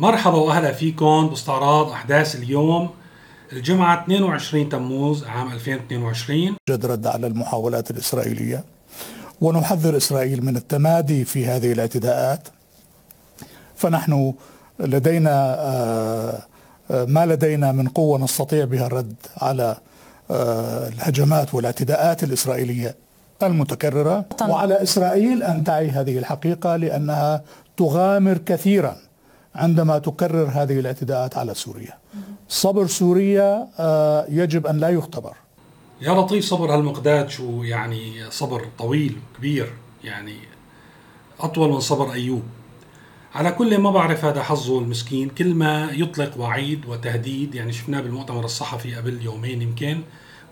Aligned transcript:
مرحبا 0.00 0.36
وأهلا 0.36 0.72
فيكم 0.72 1.28
باستعراض 1.28 1.90
أحداث 1.90 2.36
اليوم 2.36 2.90
الجمعة 3.52 4.02
22 4.04 4.68
تموز 4.68 5.24
عام 5.24 5.52
2022 5.52 6.56
جد 6.70 6.86
رد 6.86 7.06
على 7.06 7.26
المحاولات 7.26 7.90
الإسرائيلية 7.90 8.64
ونحذر 9.40 9.96
إسرائيل 9.96 10.44
من 10.44 10.56
التمادي 10.56 11.24
في 11.24 11.46
هذه 11.46 11.72
الاعتداءات. 11.72 12.48
فنحن 13.76 14.34
لدينا 14.78 15.56
آه، 15.58 16.42
ما 16.90 17.26
لدينا 17.26 17.72
من 17.72 17.88
قوة 17.88 18.18
نستطيع 18.18 18.64
بها 18.64 18.86
الرد 18.86 19.14
على 19.36 19.76
آه، 20.30 20.88
الهجمات 20.88 21.54
والاعتداءات 21.54 22.24
الإسرائيلية 22.24 22.94
المتكررة. 23.42 24.24
وعلى 24.48 24.82
إسرائيل 24.82 25.42
أن 25.42 25.64
تعي 25.64 25.90
هذه 25.90 26.18
الحقيقة 26.18 26.76
لأنها 26.76 27.42
تغامر 27.76 28.38
كثيرا. 28.38 29.09
عندما 29.54 29.98
تكرر 29.98 30.48
هذه 30.48 30.80
الاعتداءات 30.80 31.36
على 31.36 31.54
سوريا. 31.54 31.98
صبر 32.48 32.86
سوريا 32.86 33.68
يجب 34.28 34.66
أن 34.66 34.78
لا 34.78 34.88
يختبر. 34.88 35.36
يا 36.00 36.12
لطيف 36.12 36.44
صبر 36.44 36.74
هالمقداد 36.74 37.28
شو 37.28 37.62
يعني؟ 37.62 38.30
صبر 38.30 38.64
طويل 38.78 39.16
كبير 39.38 39.72
يعني 40.04 40.36
أطول 41.40 41.70
من 41.70 41.80
صبر 41.80 42.12
أيوب. 42.12 42.42
على 43.34 43.52
كل 43.52 43.78
ما 43.78 43.90
بعرف 43.90 44.24
هذا 44.24 44.42
حظه 44.42 44.78
المسكين. 44.78 45.28
كل 45.28 45.54
ما 45.54 45.90
يطلق 45.92 46.38
وعيد 46.38 46.86
وتهديد 46.86 47.54
يعني 47.54 47.72
شفناه 47.72 48.00
بالمؤتمر 48.00 48.44
الصحفي 48.44 48.94
قبل 48.94 49.22
يومين 49.22 49.62
يمكن 49.62 50.00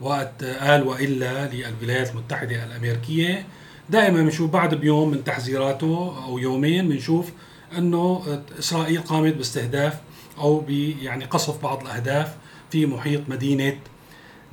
وقت 0.01 0.45
قال 0.45 0.87
وإلا 0.87 1.49
للولايات 1.49 2.11
المتحدة 2.11 2.65
الأمريكية 2.65 3.47
دائما 3.91 4.23
بنشوف 4.23 4.51
بعد 4.51 4.75
بيوم 4.75 5.11
من 5.11 5.25
تحذيراته 5.25 6.25
أو 6.25 6.39
يومين 6.39 6.89
بنشوف 6.89 7.31
أنه 7.79 8.23
إسرائيل 8.59 9.01
قامت 9.01 9.35
باستهداف 9.35 9.95
أو 10.39 10.65
يعني 11.03 11.25
قصف 11.25 11.63
بعض 11.63 11.83
الأهداف 11.83 12.37
في 12.71 12.87
محيط 12.87 13.21
مدينة 13.29 13.79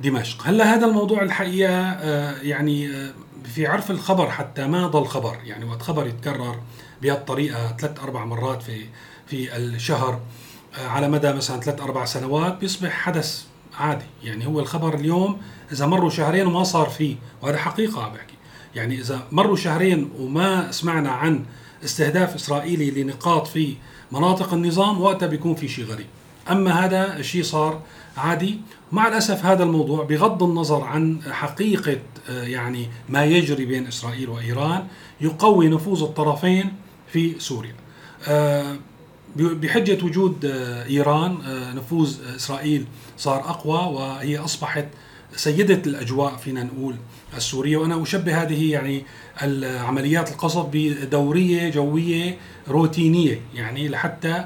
دمشق. 0.00 0.46
هلا 0.46 0.74
هذا 0.74 0.86
الموضوع 0.86 1.22
الحقيقة 1.22 1.72
آه، 1.72 2.34
يعني 2.42 2.88
آه، 2.96 3.12
في 3.44 3.66
عرف 3.66 3.90
الخبر 3.90 4.30
حتى 4.30 4.66
ما 4.66 4.86
ضل 4.86 5.06
خبر. 5.06 5.38
يعني 5.44 5.64
وقت 5.64 5.82
خبر 5.82 6.06
يتكرر 6.06 6.60
بهالطريقة 7.02 7.76
ثلاث 7.76 8.00
أربع 8.00 8.24
مرات 8.24 8.62
في 8.62 8.86
في 9.26 9.56
الشهر 9.56 10.20
آه، 10.78 10.88
على 10.88 11.08
مدى 11.08 11.32
مثلا 11.32 11.60
ثلاث 11.60 11.80
أربع 11.80 12.04
سنوات 12.04 12.58
بيصبح 12.58 12.90
حدث 12.90 13.44
عادي. 13.78 14.04
يعني 14.24 14.46
هو 14.46 14.60
الخبر 14.60 14.94
اليوم 14.94 15.40
إذا 15.72 15.86
مروا 15.86 16.10
شهرين 16.10 16.46
وما 16.46 16.64
صار 16.64 16.86
فيه 16.88 17.16
وهذا 17.42 17.58
حقيقة 17.58 18.02
عم 18.02 18.12
بحكي. 18.12 18.34
يعني 18.74 18.94
إذا 18.94 19.20
مروا 19.32 19.56
شهرين 19.56 20.10
وما 20.18 20.72
سمعنا 20.72 21.10
عن 21.10 21.44
استهداف 21.84 22.34
إسرائيلي 22.34 22.90
لنقاط 22.90 23.46
في 23.46 23.74
مناطق 24.12 24.54
النظام 24.54 25.00
وقتها 25.00 25.26
بيكون 25.26 25.54
في 25.54 25.68
شيء 25.68 25.84
غريب. 25.84 26.06
أما 26.50 26.84
هذا 26.84 27.16
الشيء 27.16 27.42
صار 27.42 27.82
عادي. 28.16 28.60
مع 28.92 29.08
الأسف 29.08 29.44
هذا 29.46 29.64
الموضوع 29.64 30.04
بغض 30.04 30.42
النظر 30.42 30.84
عن 30.84 31.22
حقيقة 31.30 31.98
آه، 32.30 32.42
يعني 32.42 32.88
ما 33.08 33.24
يجري 33.24 33.64
بين 33.64 33.86
إسرائيل 33.86 34.28
وإيران 34.28 34.86
يقوي 35.20 35.68
نفوذ 35.68 36.02
الطرفين 36.02 36.72
في 37.12 37.40
سوريا. 37.40 37.74
آه، 38.28 38.76
بحجة 39.36 40.04
وجود 40.04 40.44
آه، 40.44 40.86
إيران 40.86 41.38
نفوذ 41.76 42.16
إسرائيل 42.36 42.86
صار 43.18 43.40
أقوى 43.40 43.94
وهي 43.94 44.38
أصبحت 44.38 44.86
سيدة 45.36 45.82
الأجواء 45.86 46.36
فينا 46.36 46.62
نقول 46.62 46.96
السورية 47.36 47.76
وأنا 47.76 48.02
أشبه 48.02 48.42
هذه 48.42 48.70
يعني 48.72 49.04
العمليات 49.42 50.30
القصف 50.30 50.66
بدورية 50.72 51.70
جوية 51.70 52.38
روتينية 52.68 53.40
يعني 53.54 53.88
لحتى 53.88 54.44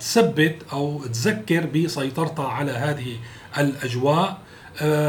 تثبت 0.00 0.56
أو 0.72 1.04
تذكر 1.04 1.66
بسيطرتها 1.66 2.48
على 2.48 2.72
هذه 2.72 3.16
الأجواء. 3.58 4.38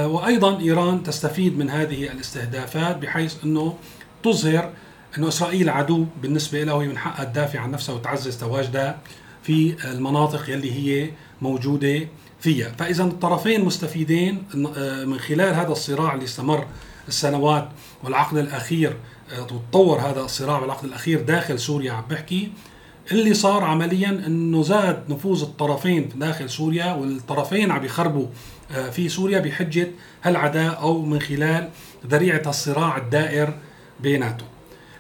وأيضا 0.06 0.60
إيران 0.60 1.04
تستفيد 1.04 1.58
من 1.58 1.70
هذه 1.70 2.04
الاستهدافات 2.12 2.98
بحيث 2.98 3.36
أنه 3.44 3.78
تظهر 4.24 4.72
إنه 5.18 5.28
إسرائيل 5.28 5.70
عدو 5.70 6.06
بالنسبة 6.22 6.64
له 6.64 6.80
من 6.80 6.98
حقها 6.98 7.24
تدافع 7.24 7.60
عن 7.60 7.72
نفسها 7.72 7.96
وتعزز 7.96 8.38
تواجدها 8.38 8.98
في 9.44 9.76
المناطق 9.92 10.50
يلي 10.50 10.72
هي 10.72 11.10
موجودة. 11.42 12.08
فيها، 12.46 12.72
فإذا 12.78 13.04
الطرفين 13.04 13.66
مستفيدين 13.66 14.44
آه، 14.78 15.06
من 15.06 15.20
خلال 15.20 15.56
هذا 15.56 15.72
الصراع 15.72 16.14
اللي 16.14 16.26
استمر 16.26 16.66
السنوات 17.08 17.70
والعقد 18.04 18.38
الأخير 18.38 18.98
آه، 19.32 19.48
تطور 19.72 20.00
هذا 20.00 20.22
الصراع 20.22 20.60
والعقد 20.60 20.86
الأخير 20.86 21.22
داخل 21.22 21.60
سوريا 21.60 21.92
عم 21.92 22.04
بحكي 22.10 22.52
اللي 23.12 23.34
صار 23.34 23.64
عمليا 23.64 24.10
إنه 24.10 24.64
زاد 24.64 25.04
نفوذ 25.10 25.42
الطرفين 25.42 26.10
داخل 26.16 26.50
سوريا 26.50 26.94
والطرفين 26.94 27.72
عم 27.72 27.86
يخربوا 27.86 28.28
آه، 28.72 28.90
في 28.90 29.10
سوريا 29.10 29.40
بحجة 29.40 29.88
هالعداء 30.24 30.82
أو 30.82 31.02
من 31.02 31.20
خلال 31.20 31.70
ذريعة 32.08 32.44
الصراع 32.48 32.98
الدائر 32.98 33.54
بيناتهم. 34.00 34.48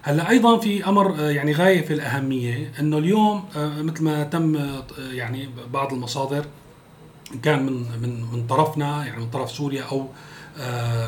هلأ 0.01 0.29
أيضا 0.29 0.57
في 0.57 0.85
أمر 0.85 1.19
يعني 1.19 1.53
غاية 1.53 1.85
في 1.85 1.93
الأهمية 1.93 2.71
إنه 2.79 2.97
اليوم 2.97 3.45
مثل 3.55 4.03
ما 4.03 4.23
تم 4.23 4.69
يعني 5.11 5.49
بعض 5.73 5.93
المصادر 5.93 6.45
كان 7.39 7.65
من 7.65 7.73
من 8.01 8.25
من 8.33 8.47
طرفنا 8.47 9.05
يعني 9.05 9.21
من 9.21 9.29
طرف 9.29 9.51
سوريا 9.51 9.83
أو 9.83 10.07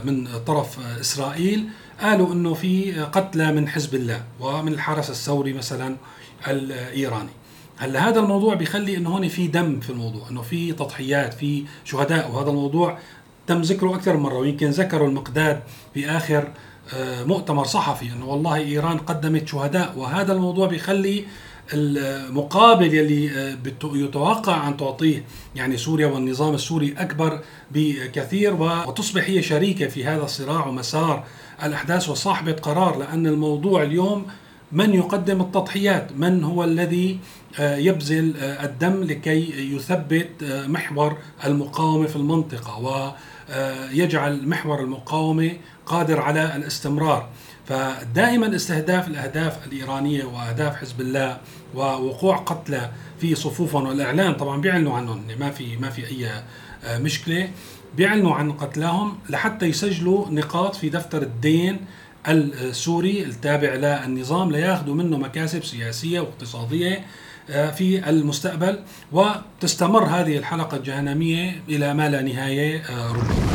من 0.04 0.28
طرف 0.46 0.80
إسرائيل 1.00 1.70
قالوا 2.02 2.34
إنه 2.34 2.54
في 2.54 3.02
قتلى 3.02 3.52
من 3.52 3.68
حزب 3.68 3.96
الله 3.96 4.24
ومن 4.40 4.74
الحرس 4.74 5.10
الثوري 5.10 5.54
مثلا 5.54 5.96
الإيراني. 6.48 7.30
هلأ 7.78 8.10
هذا 8.10 8.20
الموضوع 8.20 8.54
بيخلي 8.54 8.98
إنه 8.98 9.10
هون 9.10 9.28
في 9.28 9.48
دم 9.48 9.80
في 9.80 9.90
الموضوع 9.90 10.30
إنه 10.30 10.42
في 10.42 10.74
تضحيات 10.74 11.34
في 11.34 11.66
شهداء 11.86 12.32
وهذا 12.32 12.50
الموضوع 12.50 12.98
تم 13.48 13.62
ذكره 13.62 13.96
أكثر 13.96 14.18
من 14.18 14.24
مرة 14.24 14.38
ويمكن 14.38 14.70
ذكروا 14.70 15.08
المقداد 15.08 15.64
في 15.94 16.10
اخر 16.10 16.52
آه، 16.94 17.24
مؤتمر 17.24 17.66
صحفي 17.66 18.12
إنه 18.12 18.26
والله 18.26 18.56
إيران 18.56 18.98
قدمت 18.98 19.48
شهداء 19.48 19.94
وهذا 19.98 20.34
الموضوع 20.34 20.68
بيخلي 20.68 21.26
المقابل 21.74 22.94
يلي 22.94 23.32
آه، 23.32 23.58
يتوقع 23.84 24.68
أن 24.68 24.78
تعطيه 24.78 25.24
يعني 25.56 25.78
سوريا 25.78 26.08
والنظام 26.08 26.54
السوري 26.54 26.96
أكبر 26.98 27.40
بكثير 27.72 28.54
وتصبح 28.54 29.24
هي 29.30 29.44
شريكة 29.44 29.88
في 29.88 30.06
هذا 30.06 30.24
الصراع 30.24 30.68
ومسار 30.68 31.24
الأحداث 31.64 32.10
وصاحبة 32.10 32.52
قرار 32.52 32.98
لأن 32.98 33.28
الموضوع 33.28 33.84
اليوم 33.84 34.26
من 34.72 34.94
يقدم 34.94 35.42
التضحيات؟ 35.42 36.12
من 36.18 36.44
هو 36.44 36.64
الذي 36.64 37.20
آه، 37.60 37.78
يبذل 37.78 38.38
الدم 38.38 39.04
لكي 39.04 39.74
يثبت 39.76 40.30
محور 40.44 41.18
المقاومة 41.46 42.08
في 42.08 42.16
المنطقة؟ 42.16 43.16
ويجعل 43.50 44.48
محور 44.48 44.80
المقاومة 44.80 45.52
قادر 45.86 46.22
على 46.22 46.56
الاستمرار. 46.56 47.30
فدائما 47.68 48.56
استهداف 48.56 49.08
الأهداف 49.08 49.68
الإيرانية 49.68 50.24
وأهداف 50.24 50.76
حزب 50.76 51.02
الله 51.02 51.38
ووقوع 51.76 52.38
قتلى 52.38 52.92
في 53.22 53.36
صفوفهم 53.36 53.88
والاعلان 53.88 54.34
طبعا 54.34 54.62
بيعلنوا 54.62 54.98
عنهم 54.98 55.24
ما 55.40 55.52
في 55.52 55.78
ما 55.78 55.90
في 55.90 56.08
أي 56.08 56.28
آه، 56.86 56.98
مشكلة. 56.98 57.50
بيعلنوا 57.98 58.36
عن 58.36 58.52
قتلاهم 58.52 59.18
لحتى 59.30 59.66
يسجلوا 59.66 60.30
نقاط 60.30 60.76
في 60.76 60.90
دفتر 60.90 61.22
الدين 61.22 61.80
السوري 62.28 63.24
التابع 63.24 63.74
للنظام 63.74 64.52
لياخذوا 64.52 64.96
منه 64.96 65.18
مكاسب 65.18 65.64
سياسية 65.64 66.20
واقتصادية 66.20 67.06
آه، 67.50 67.72
في 67.72 68.10
المستقبل. 68.10 68.80
وتستمر 69.12 70.04
هذه 70.04 70.38
الحلقة 70.38 70.78
الجهنمية 70.78 71.62
إلى 71.70 71.94
ما 71.94 72.10
لا 72.10 72.22
نهاية 72.22 72.82
آه، 72.82 73.12
ربما. 73.12 73.47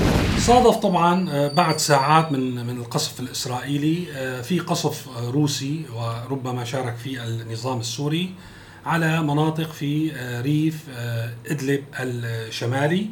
صادف 0.43 0.77
طبعا 0.77 1.31
آه، 1.31 1.49
بعد 1.49 1.79
ساعات 1.79 2.33
من 2.33 2.67
من 2.67 2.77
القصف 2.77 3.21
الإسرائيلي 3.21 4.07
آه، 4.13 4.41
في 4.41 4.59
قصف 4.59 5.19
روسي 5.19 5.85
وربما 5.95 6.65
شارك 6.65 6.97
فيه 6.97 7.25
النظام 7.25 7.81
السوري 7.81 8.35
على 8.87 9.23
مناطق 9.23 9.73
في 9.73 10.13
آه، 10.17 10.41
ريف 10.41 10.85
إدلب 11.47 11.85
الشمالي 12.01 13.07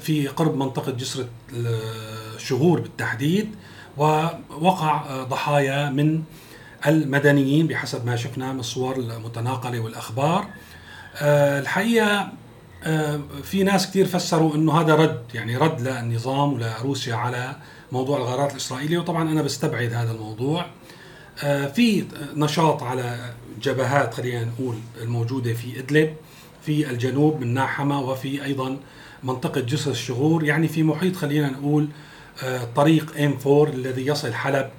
في 0.00 0.28
قرب 0.28 0.56
منطقة 0.56 0.92
جسر 0.92 1.26
الشغور 2.36 2.80
بالتحديد 2.80 3.54
ووقع 3.96 5.22
ضحايا 5.24 5.90
من 5.90 6.22
المدنيين 6.86 7.66
بحسب 7.66 8.06
ما 8.06 8.16
شفنا 8.16 8.52
من 8.52 8.60
الصور 8.60 8.96
المتناقلة 8.96 9.80
والأخبار. 9.80 10.46
الحقيقة 11.22 12.32
في 13.42 13.62
ناس 13.62 13.90
كثير 13.90 14.06
فسروا 14.06 14.54
إنه 14.54 14.80
هذا 14.80 14.94
رد 14.94 15.22
يعني 15.34 15.56
رد 15.56 15.80
للنظام 15.80 16.52
ولروسيا 16.52 17.14
على 17.14 17.56
موضوع 17.92 18.18
الغارات 18.18 18.52
الإسرائيلية 18.52 18.98
وطبعا 18.98 19.32
أنا 19.32 19.42
بستبعد 19.42 19.92
هذا 19.92 20.12
الموضوع. 20.12 20.66
آه، 21.42 21.66
في 21.66 22.04
نشاط 22.36 22.82
على 22.82 23.34
جبهات 23.62 24.14
خلينا 24.14 24.44
نقول 24.44 24.76
الموجودة 25.02 25.54
في 25.54 25.78
إدلب 25.78 26.14
في 26.62 26.90
الجنوب 26.90 27.40
من 27.40 27.54
ناحمة 27.54 28.00
وفي 28.00 28.44
أيضا 28.44 28.76
منطقة 29.22 29.60
جسر 29.60 29.90
الشغور 29.90 30.44
يعني 30.44 30.68
في 30.68 30.82
محيط 30.82 31.16
خلينا 31.16 31.50
نقول 31.50 31.88
آه، 32.42 32.68
طريق 32.76 33.18
إم 33.18 33.38
4 33.46 33.72
الذي 33.72 34.06
يصل 34.06 34.32
حلب 34.32 34.70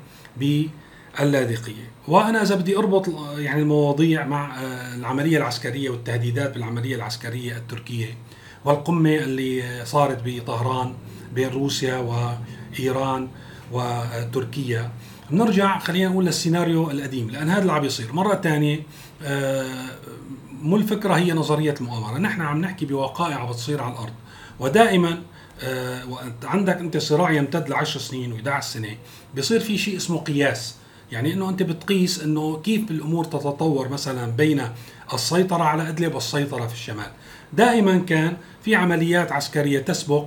اللاذقية. 1.19 1.91
وأنا 2.07 2.41
إذا 2.41 2.55
بدي 2.55 2.77
أربط 2.77 3.09
يعني 3.37 3.61
المواضيع 3.61 4.25
مع 4.25 4.61
آه، 4.61 4.95
العملية 4.95 5.37
العسكرية 5.37 5.89
والتهديدات 5.89 6.53
بالعملية 6.53 6.95
العسكرية 6.95 7.57
التركية 7.57 8.17
والقمة 8.65 9.15
اللي 9.15 9.85
صارت 9.85 10.21
بطهران 10.25 10.93
بين 11.33 11.49
روسيا 11.49 11.97
وإيران 11.97 13.27
وتركيا. 13.71 14.91
بنرجع 15.31 15.79
خلينا 15.79 16.09
نقول 16.09 16.25
للسيناريو 16.25 16.91
القديم 16.91 17.29
لأن 17.29 17.49
هذا 17.49 17.61
اللي 17.61 17.71
عم 17.71 17.85
يصير. 17.85 18.13
مرة 18.13 18.35
ثانية 18.35 18.79
آه، 19.23 19.85
مو 20.61 20.75
الفكرة 20.75 21.13
هي 21.13 21.33
نظرية 21.33 21.75
المؤامرة. 21.81 22.17
نحن 22.17 22.41
عم 22.41 22.61
نحكي 22.61 22.85
بوقائع 22.85 23.45
بتصير 23.45 23.83
على 23.83 23.93
الأرض. 23.93 24.13
ودائما 24.59 25.21
آه، 25.61 26.01
عندك 26.43 26.77
أنت 26.77 26.97
صراع 26.97 27.31
يمتد 27.31 27.69
ل 27.69 27.73
10 27.73 27.99
سنين 27.99 28.37
و11 28.37 28.59
سنة. 28.59 28.97
بيصير 29.35 29.59
في 29.59 29.77
شيء 29.77 29.97
اسمه 29.97 30.17
قياس. 30.17 30.75
يعني 31.11 31.33
إنه 31.33 31.49
أنت 31.49 31.63
بتقيس 31.63 32.23
إنه 32.23 32.61
كيف 32.61 32.91
الأمور 32.91 33.25
تتطور 33.25 33.89
مثلا 33.89 34.31
بين 34.31 34.61
السيطرة 35.13 35.63
على 35.63 35.89
أدلب 35.89 36.15
والسيطرة 36.15 36.67
في 36.67 36.73
الشمال. 36.73 37.11
دائما 37.53 37.97
كان 37.97 38.37
في 38.63 38.75
عمليات 38.75 39.31
عسكرية 39.31 39.79
تسبق 39.79 40.25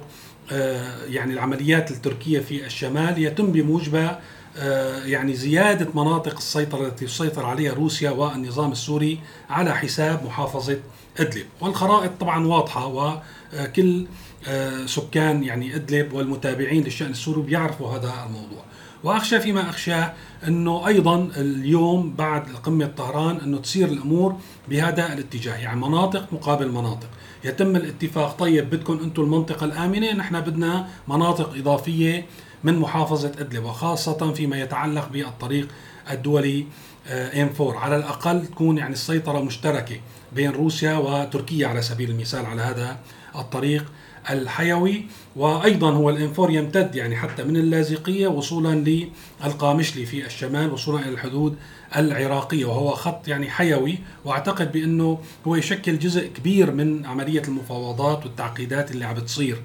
آه، 0.52 1.05
يعني 1.08 1.32
العمليات 1.32 1.90
التركية 1.90 2.40
في 2.40 2.67
الشمال 2.67 3.23
يتم 3.23 3.52
بموجبها 3.52 4.20
آه، 4.58 5.05
يعني 5.05 5.34
زيادة 5.34 5.88
مناطق 5.94 6.37
السيطرة 6.37 6.87
التي 6.87 7.06
تسيطر 7.06 7.46
عليها 7.46 7.75
روسيا 7.75 8.11
والنظام 8.11 8.72
السوري 8.72 9.20
على 9.50 9.76
حساب 9.76 10.25
محافظة 10.25 10.79
إدلب. 11.20 11.46
والخرائط 11.61 12.11
طبعا 12.20 12.46
واضحة 12.46 12.87
وكل 12.87 14.06
آه، 14.49 14.87
سكان 14.87 15.44
يعني 15.44 15.76
إدلب 15.76 16.12
والمتابعين 16.12 16.84
للشأن 16.84 17.11
السوري 17.11 17.43
بيعرفوا 17.43 17.88
هذا 17.88 18.12
الموضوع. 18.26 18.64
وأخشى 19.04 19.40
فيما 19.40 19.70
اخشاه 19.70 20.12
أنه 20.48 20.87
أيضا 20.87 21.28
اليوم 21.37 22.14
بعد 22.14 22.48
قمه 22.64 22.87
طهران 22.87 23.37
أنه 23.37 23.58
تصير 23.58 23.88
الأمور 23.88 24.37
بهذا 24.69 25.12
الاتجاه 25.12 25.56
يعني 25.56 25.81
مناطق 25.81 26.32
مقابل 26.32 26.72
مناطق. 26.72 27.08
يتم 27.44 27.76
الاتفاق 27.76 28.37
طيب 28.37 28.70
بدكم 28.70 28.98
أنتم 29.04 29.22
المنطقة 29.22 29.64
الآمنة 29.64 30.12
نحن 30.12 30.40
بدنا 30.40 30.88
مناطق 31.08 31.54
إضافية 31.54 32.26
من 32.64 32.78
محافظة 32.78 33.32
إدلب 33.38 33.64
وخاصة 33.64 34.32
فيما 34.32 34.60
يتعلق 34.60 35.08
بالطريق 35.08 35.69
الدولي 36.10 36.66
ام 37.10 37.50
آه، 37.60 37.66
4 37.66 37.78
على 37.78 37.96
الأقل 37.96 38.46
تكون 38.46 38.78
يعني 38.78 38.93
السيطرة 38.93 39.40
مشتركة 39.40 39.96
بين 40.32 40.50
روسيا 40.50 40.96
وتركيا 40.96 41.69
على 41.69 41.82
سبيل 41.82 42.10
المثال 42.10 42.46
على 42.46 42.62
هذا 42.62 42.98
الطريق. 43.37 43.93
الحيوي 44.31 45.05
وأيضا 45.37 45.90
هو 45.90 46.11
4 46.11 46.50
يمتد 46.50 46.94
يعني 46.94 47.17
حتى 47.17 47.44
من 47.44 47.56
اللاذقية 47.56 48.28
وصولا 48.28 49.08
للقامشلي 49.44 50.06
في 50.06 50.26
الشمال 50.26 50.73
وصولا 50.73 51.00
إلى 51.00 51.08
الحدود 51.08 51.56
العراقية 51.96 52.64
وهو 52.64 52.90
خط 52.90 53.28
يعني 53.28 53.50
حيوي 53.50 53.99
وأعتقد 54.25 54.73
بأنه 54.73 55.19
هو 55.46 55.56
يشكل 55.56 55.99
جزء 55.99 56.26
كبير 56.26 56.70
من 56.70 57.06
عملية 57.06 57.43
المفاوضات 57.49 58.26
والتعقيدات 58.26 58.90
اللي 58.90 59.05
عم 59.05 59.14
بتصير 59.14 59.62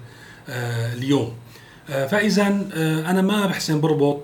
آه، 0.48 0.94
اليوم. 0.94 1.32
آه، 1.90 2.06
فاذا 2.06 2.66
آه، 2.74 3.10
أنا 3.10 3.22
ما 3.22 3.46
بحسن 3.46 3.80
بربط 3.80 4.20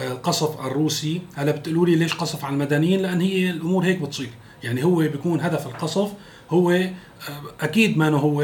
القصف 0.00 0.66
الروسي. 0.66 1.20
هلا 1.34 1.52
بتقولوا 1.52 1.86
لي 1.86 1.96
ليش 1.96 2.14
قصف 2.14 2.44
على 2.44 2.52
المدنيين؟ 2.52 3.00
لأن 3.02 3.20
هي 3.20 3.50
الأمور 3.50 3.84
هيك 3.84 3.98
بتصير. 3.98 4.30
يعني 4.62 4.84
هو 4.84 4.96
بيكون 4.96 5.40
هدف 5.40 5.66
القصف 5.66 6.12
هو 6.50 6.80
أكيد 7.60 7.98
ما 7.98 8.08
هو 8.08 8.42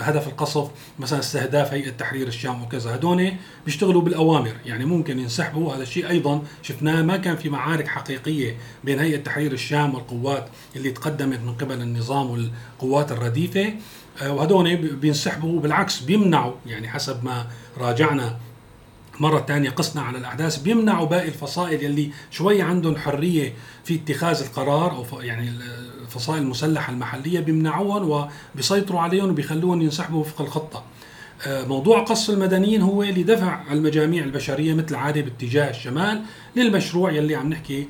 هدف 0.00 0.28
القصف 0.28 0.70
مثلا 0.98 1.18
استهداف 1.18 1.72
هيئة 1.72 1.90
تحرير 1.90 2.26
الشام 2.26 2.62
وكذا. 2.62 2.94
هدول 2.94 3.32
بيشتغلوا 3.64 4.02
بالأوامر 4.02 4.52
يعني 4.66 4.84
ممكن 4.84 5.18
ينسحبوا. 5.18 5.74
هذا 5.74 5.82
الشيء 5.82 6.08
أيضا 6.08 6.42
شفناه 6.62 7.02
ما 7.02 7.16
كان 7.16 7.36
في 7.36 7.48
معارك 7.48 7.88
حقيقية 7.88 8.56
بين 8.84 8.98
هيئة 8.98 9.16
تحرير 9.16 9.52
الشام 9.52 9.94
والقوات 9.94 10.48
اللي 10.76 10.90
تقدمت 10.90 11.38
من 11.38 11.54
قبل 11.54 11.82
النظام 11.82 12.30
والقوات 12.30 13.12
الرديفة. 13.12 13.72
وهدول 14.26 14.76
بينسحبوا 14.76 15.60
بالعكس 15.60 16.00
بيمنعوا 16.00 16.52
يعني 16.66 16.88
حسب 16.88 17.24
ما 17.24 17.46
راجعنا 17.78 18.38
مرة 19.20 19.44
ثانية 19.48 19.70
قسنا 19.70 20.02
على 20.02 20.18
الأحداث 20.18 20.56
بيمنعوا 20.56 21.06
باقي 21.06 21.28
الفصائل 21.28 21.82
يلي 21.82 22.10
شوي 22.30 22.62
عندهم 22.62 22.96
حرية 22.96 23.52
في 23.84 23.94
اتخاذ 23.94 24.42
القرار 24.42 24.96
أو 24.96 25.20
يعني 25.20 25.52
الفصائل 26.00 26.42
المسلحة 26.42 26.92
المحلية 26.92 27.40
بيمنعوهم 27.40 28.28
وبيسيطروا 28.54 29.00
عليهم 29.00 29.30
وبيخلوهم 29.30 29.82
ينسحبوا 29.82 30.20
وفق 30.20 30.40
الخطة. 30.40 30.84
آه، 31.46 31.64
موضوع 31.64 32.00
قصف 32.00 32.30
المدنيين 32.30 32.82
هو 32.82 33.02
اللي 33.02 33.22
دفع 33.22 33.72
المجاميع 33.72 34.24
البشرية 34.24 34.74
مثل 34.74 34.94
عادة 34.94 35.20
باتجاه 35.20 35.70
الشمال 35.70 36.22
للمشروع 36.56 37.12
يلي 37.12 37.34
عم 37.34 37.48
نحكي 37.48 37.88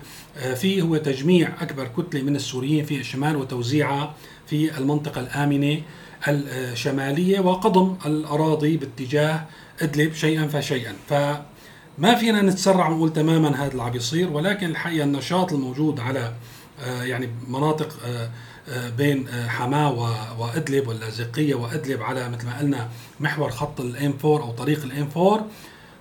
فيه 0.55 0.83
هو 0.83 0.97
تجميع 0.97 1.53
أكبر 1.61 1.89
كتلة 1.97 2.23
من 2.23 2.37
السوريين 2.37 2.85
في 2.85 3.01
الشمال 3.01 3.37
وتوزيعها 3.37 4.15
في 4.47 4.79
المنطقة 4.79 5.21
الآمنة 5.21 5.81
الشمالية 6.29 7.41
وقضم 7.41 7.97
الأراضي 8.07 8.77
باتجاه 8.77 9.45
إدلب 9.83 10.15
شيئا 10.15 10.47
فشيئا. 10.47 10.95
فما 11.09 12.15
فينا 12.21 12.43
نتسرع 12.43 12.89
ونقول 12.89 13.13
تماما 13.13 13.63
هذا 13.63 13.73
اللي 13.73 13.83
عم 13.83 13.91
بيصير 13.91 14.31
ولكن 14.33 14.67
الحقيقة 14.67 15.05
النشاط 15.05 15.53
الموجود 15.53 16.01
على 16.01 16.33
آه، 16.81 17.03
يعني 17.03 17.29
مناطق 17.49 17.97
آه، 18.07 18.31
آه، 18.69 18.91
بين 18.91 19.29
حماة 19.49 19.93
وإدلب 20.39 20.89
واللاذقيه 20.89 21.55
وإدلب 21.55 22.03
على 22.03 22.29
مثل 22.29 22.47
ما 22.47 22.59
قلنا 22.59 22.89
محور 23.21 23.51
خط 23.51 23.81
الام 23.81 24.15
4 24.25 24.43
أو 24.43 24.53
طريق 24.53 24.83
الام 24.83 25.09
4 25.17 25.47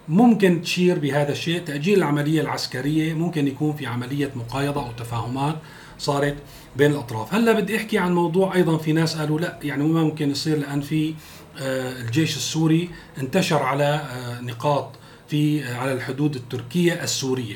ممكن 0.10 0.62
تشير 0.62 1.00
بهذا 1.00 1.32
الشيء. 1.32 1.62
تأجيل 1.62 1.98
العملية 1.98 2.42
العسكرية 2.42 3.14
ممكن 3.14 3.48
يكون 3.48 3.74
في 3.74 3.86
عملية 3.86 4.32
مقايضة 4.36 4.86
أو 4.86 4.92
تفاهمات 4.92 5.56
صارت 6.00 6.36
بين 6.76 6.92
الأطراف. 6.92 7.34
هلأ 7.34 7.52
بدي 7.52 7.78
أحكي 7.78 7.98
عن 7.98 8.16
موضوع 8.16 8.56
أيضا 8.56 8.78
في 8.78 8.94
ناس 8.94 9.18
قالوا 9.18 9.40
لأ 9.40 9.60
يعني 9.64 9.84
ما 9.84 10.04
ممكن 10.04 10.32
يصير 10.32 10.58
لأن 10.58 10.82
في 10.82 11.14
آه، 11.60 12.02
الجيش 12.02 12.38
السوري 12.38 12.90
انتشر 13.18 13.64
على 13.64 13.84
آه، 13.84 14.42
نقاط 14.42 14.92
في 15.28 15.66
آه، 15.66 15.76
على 15.76 15.94
الحدود 15.94 16.36
التركية 16.36 17.04
السورية. 17.04 17.56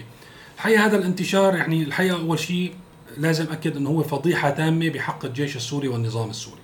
الحقيقة 0.55 0.85
هذا 0.85 0.97
الانتشار 0.97 1.55
يعني 1.55 1.83
الحقيقة 1.83 2.19
أول 2.19 2.39
شيء 2.39 2.73
لازم 3.17 3.45
أكد 3.51 3.77
إنه 3.77 3.89
هو 3.89 4.03
فضيحة 4.03 4.49
تامة 4.49 4.89
بحق 4.89 5.25
الجيش 5.25 5.55
السوري 5.55 5.87
والنظام 5.87 6.29
السوري. 6.29 6.61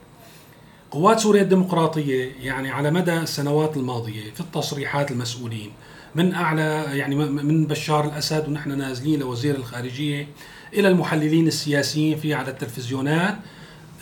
قوات 0.92 1.20
سوريا 1.20 1.42
الديمقراطية 1.42 2.32
يعني 2.42 2.72
على 2.72 2.92
مدى 2.92 3.18
السنوات 3.18 3.78
الماضية 3.78 4.32
في 4.34 4.40
التصريحات 4.40 5.12
المسؤولين 5.12 5.72
من 6.16 6.34
أعلى 6.34 6.86
يعني 6.94 7.16
من 7.16 7.66
بشار 7.66 8.06
الأسد 8.06 8.48
ونحن 8.48 8.78
نازلين 8.78 9.20
لوزير 9.20 9.56
الخارجية 9.56 10.28
إلى 10.74 10.88
المحللين 10.88 11.48
السياسيين 11.48 12.18
في 12.18 12.34
على 12.34 12.52
التلفزيونات 12.52 13.36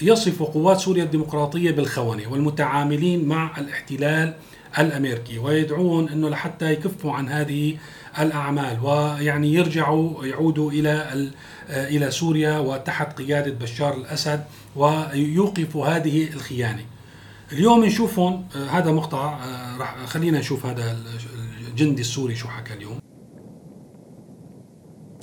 يصف 0.02 0.44
قوات 0.44 0.80
سوريا 0.80 1.04
الديمقراطية 1.04 1.72
بالخونة 1.72 2.24
والمتعاملين 2.32 3.26
مع 3.28 3.58
الاحتلال 3.58 4.34
الأمريكي 4.80 5.40
ويدعون 5.40 6.10
إنه 6.10 6.30
لحتى 6.30 6.72
يكفوا 6.72 7.12
عن 7.12 7.30
هذه 7.30 7.78
الأعمال 8.20 8.78
ويعني 8.84 9.54
يرجعوا 9.54 10.26
يعودوا 10.26 10.72
إلى 10.72 11.30
إلى 11.70 12.12
سوريا 12.12 12.58
وتحت 12.60 13.18
قيادة 13.18 13.52
بشار 13.52 13.94
الأسد 13.98 14.44
ويوقفوا 14.76 15.88
هذه 15.88 16.34
الخيانة. 16.34 16.86
اليوم 17.52 17.86
نشوفهم 17.86 18.46
هذا 18.72 18.92
مقطع 18.92 19.40
راح 19.80 20.06
خلينا 20.06 20.40
نشوف 20.40 20.66
هذا 20.66 20.98
الجندي 21.68 22.02
السوري 22.02 22.36
شو 22.36 22.48
حكى 22.48 22.74
اليوم. 22.74 23.00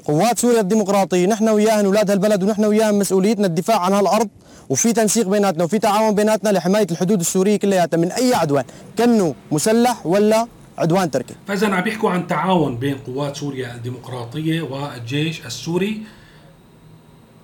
قوات 0.04 0.38
سوريا 0.38 0.60
الديمقراطية 0.60 1.26
نحن 1.26 1.48
وياهن 1.48 1.84
أولاد 1.84 2.10
هالبلد 2.10 2.42
ونحن 2.42 2.64
وياهم 2.64 2.98
مسؤوليتنا 2.98 3.46
الدفاع 3.46 3.80
عن 3.80 3.92
هالأرض 3.92 4.28
وفي 4.68 4.92
تنسيق 4.92 5.28
بيناتنا 5.28 5.64
وفي 5.64 5.78
تعاون 5.78 6.14
بيناتنا 6.14 6.48
لحماية 6.50 6.86
الحدود 6.90 7.20
السورية 7.20 7.56
كلياتها 7.56 7.96
من 7.96 8.12
أي 8.12 8.34
عدوان 8.34 8.64
كانه 8.96 9.34
مسلح 9.52 10.06
ولا 10.06 10.46
عدوان 10.78 11.10
تركي 11.10 11.34
فإذا 11.46 11.74
عم 11.74 11.80
بيحكوا 11.80 12.10
عن 12.10 12.26
تعاون 12.26 12.76
بين 12.76 12.96
قوات 13.06 13.36
سوريا 13.36 13.74
الديمقراطية 13.74 14.62
والجيش 14.62 15.46
السوري 15.46 16.02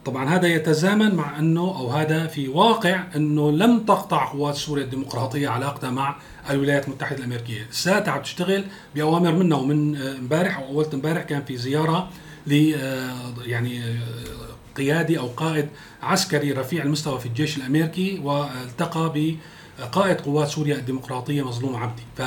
طبعا 0.09 0.29
هذا 0.29 0.49
يتزامن 0.49 1.15
مع 1.15 1.39
أنه 1.39 1.61
أو 1.61 1.91
هذا 1.91 2.27
في 2.27 2.49
واقع 2.49 3.05
أنه 3.17 3.53
لم 3.53 3.81
تقطع 3.81 4.33
قوات 4.33 4.55
سوريا 4.55 4.85
الديمقراطية 4.85 5.49
علاقتها 5.49 5.91
مع 5.91 6.17
الولايات 6.51 6.89
المتحدة 6.89 7.19
الأمريكية، 7.19 7.67
الساعة 7.71 8.11
عم 8.11 8.23
تشتغل 8.23 8.65
بأوامر 8.95 9.33
منا 9.33 9.57
ومن 9.57 9.97
امبارح 9.97 10.59
أو 10.59 10.65
أول 10.65 10.87
امبارح 10.95 11.23
كان 11.23 11.45
في 11.45 11.57
زيارة 11.57 12.11
ل 12.47 12.53
يعني 13.47 13.83
قيادي 14.77 15.19
أو 15.19 15.27
قائد 15.27 15.69
عسكري 16.03 16.53
رفيع 16.53 16.83
المستوى 16.83 17.21
في 17.21 17.27
الجيش 17.27 17.57
الأمريكي 17.57 18.21
والتقى 18.25 19.37
بقائد 19.79 20.21
قوات 20.21 20.49
سوريا 20.49 20.77
الديمقراطية 20.77 21.43
مظلوم 21.43 21.77
عبدي. 21.77 22.03
ف 22.17 22.23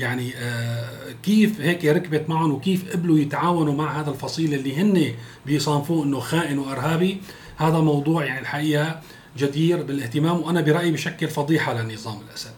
يعني 0.00 0.32
آه، 0.36 1.12
كيف 1.22 1.60
هيك 1.60 1.84
ركبت 1.84 2.28
معهم 2.28 2.50
وكيف 2.50 2.92
قبلوا 2.92 3.18
يتعاونوا 3.18 3.74
مع 3.74 4.00
هذا 4.00 4.10
الفصيل 4.10 4.54
اللي 4.54 4.76
هن 4.76 5.14
بيصنفوه 5.46 6.04
إنه 6.04 6.20
خائن 6.20 6.58
وإرهابي. 6.58 7.20
هذا 7.56 7.78
موضوع 7.78 8.24
يعني 8.24 8.40
الحقيقة 8.40 9.00
جدير 9.38 9.82
بالاهتمام 9.82 10.40
وأنا 10.40 10.60
برأيي 10.60 10.90
بشكل 10.90 11.28
فضيحة 11.28 11.82
لنظام 11.82 12.18
الأسد. 12.28 12.50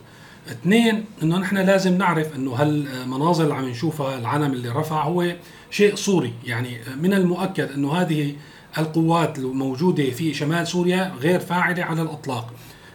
اثنين 0.50 1.04
إنه 1.22 1.38
نحن 1.38 1.56
لازم 1.56 1.98
نعرف 1.98 2.36
إنه 2.36 2.52
هالمناظر 2.52 3.44
اللي 3.44 3.54
عم 3.54 3.68
نشوفها 3.68 4.18
العلم 4.18 4.52
اللي 4.52 4.68
رفع 4.68 5.04
هو 5.04 5.34
شيء 5.70 5.94
صوري 5.94 6.32
يعني 6.44 6.78
من 7.00 7.14
المؤكد 7.14 7.72
إنه 7.72 7.92
هذه 7.92 8.34
القوات 8.78 9.38
الموجودة 9.38 10.10
في 10.10 10.34
شمال 10.34 10.66
سوريا 10.66 11.12
غير 11.20 11.40
فاعلة 11.40 11.84
على 11.84 12.02
الإطلاق. 12.02 12.52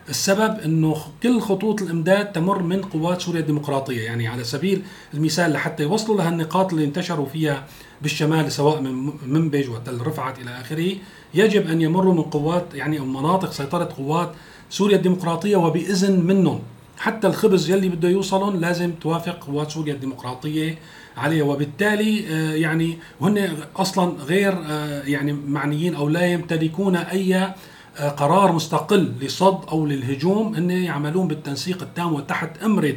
السبب 0.10 0.60
إنه 0.60 0.98
كل 1.24 1.40
خطوط 1.40 1.82
الإمداد 1.82 2.32
تمر 2.32 2.62
من 2.62 2.82
قوات 2.82 3.22
سوريا 3.22 3.40
الديمقراطية. 3.40 4.02
يعني 4.02 4.28
على 4.28 4.44
سبيل 4.44 4.82
المثال 5.14 5.52
لحتى 5.52 5.84
يوصلوا 5.84 6.18
لها 6.18 6.30
النقاط 6.30 6.74
اللي 6.74 6.86
انتشروا 6.86 7.26
فيها 7.26 7.68
بالشمال 8.02 8.52
سواء 8.52 8.82
من 8.82 9.12
منبج 9.26 9.70
وتل 9.70 10.02
رفعت 10.02 10.40
إلى 10.40 10.62
آخره 10.62 10.92
يجب 11.34 11.68
أن 11.68 11.82
يمروا 11.82 12.14
من 12.14 12.22
قوات 12.22 12.66
يعني 12.74 13.00
مناطق 13.00 13.52
سيطرة 13.52 13.90
قوات 13.98 14.32
سوريا 14.70 14.98
الديمقراطية 14.98 15.56
وبإذن 15.56 16.20
منهم. 16.20 16.60
حتى 16.98 17.28
الخبز 17.28 17.70
يلي 17.70 17.90
بده 17.90 18.10
يوصلهم 18.10 18.60
لازم 18.60 18.92
توافق 18.92 19.44
قوات 19.44 19.72
سوريا 19.72 19.94
الديمقراطية 19.94 20.78
عليه. 21.18 21.44
وبالتالي 21.44 22.26
آه، 22.30 22.54
يعني 22.54 22.98
هن 23.22 23.58
أصلا 23.76 24.14
غير 24.24 24.54
آه، 24.68 25.04
يعني 25.04 25.34
معنيين 25.34 25.96
أو 25.96 26.10
لا 26.10 26.26
يمتلكون 26.26 26.96
أي 26.96 27.54
قرار 28.00 28.52
مستقل 28.52 29.14
لصد 29.22 29.60
أو 29.72 29.86
للهجوم 29.86 30.56
هن 30.56 30.72
يعملون 30.72 31.28
بالتنسيق 31.28 31.82
التام 31.82 32.14
وتحت 32.14 32.64
امره 32.64 32.96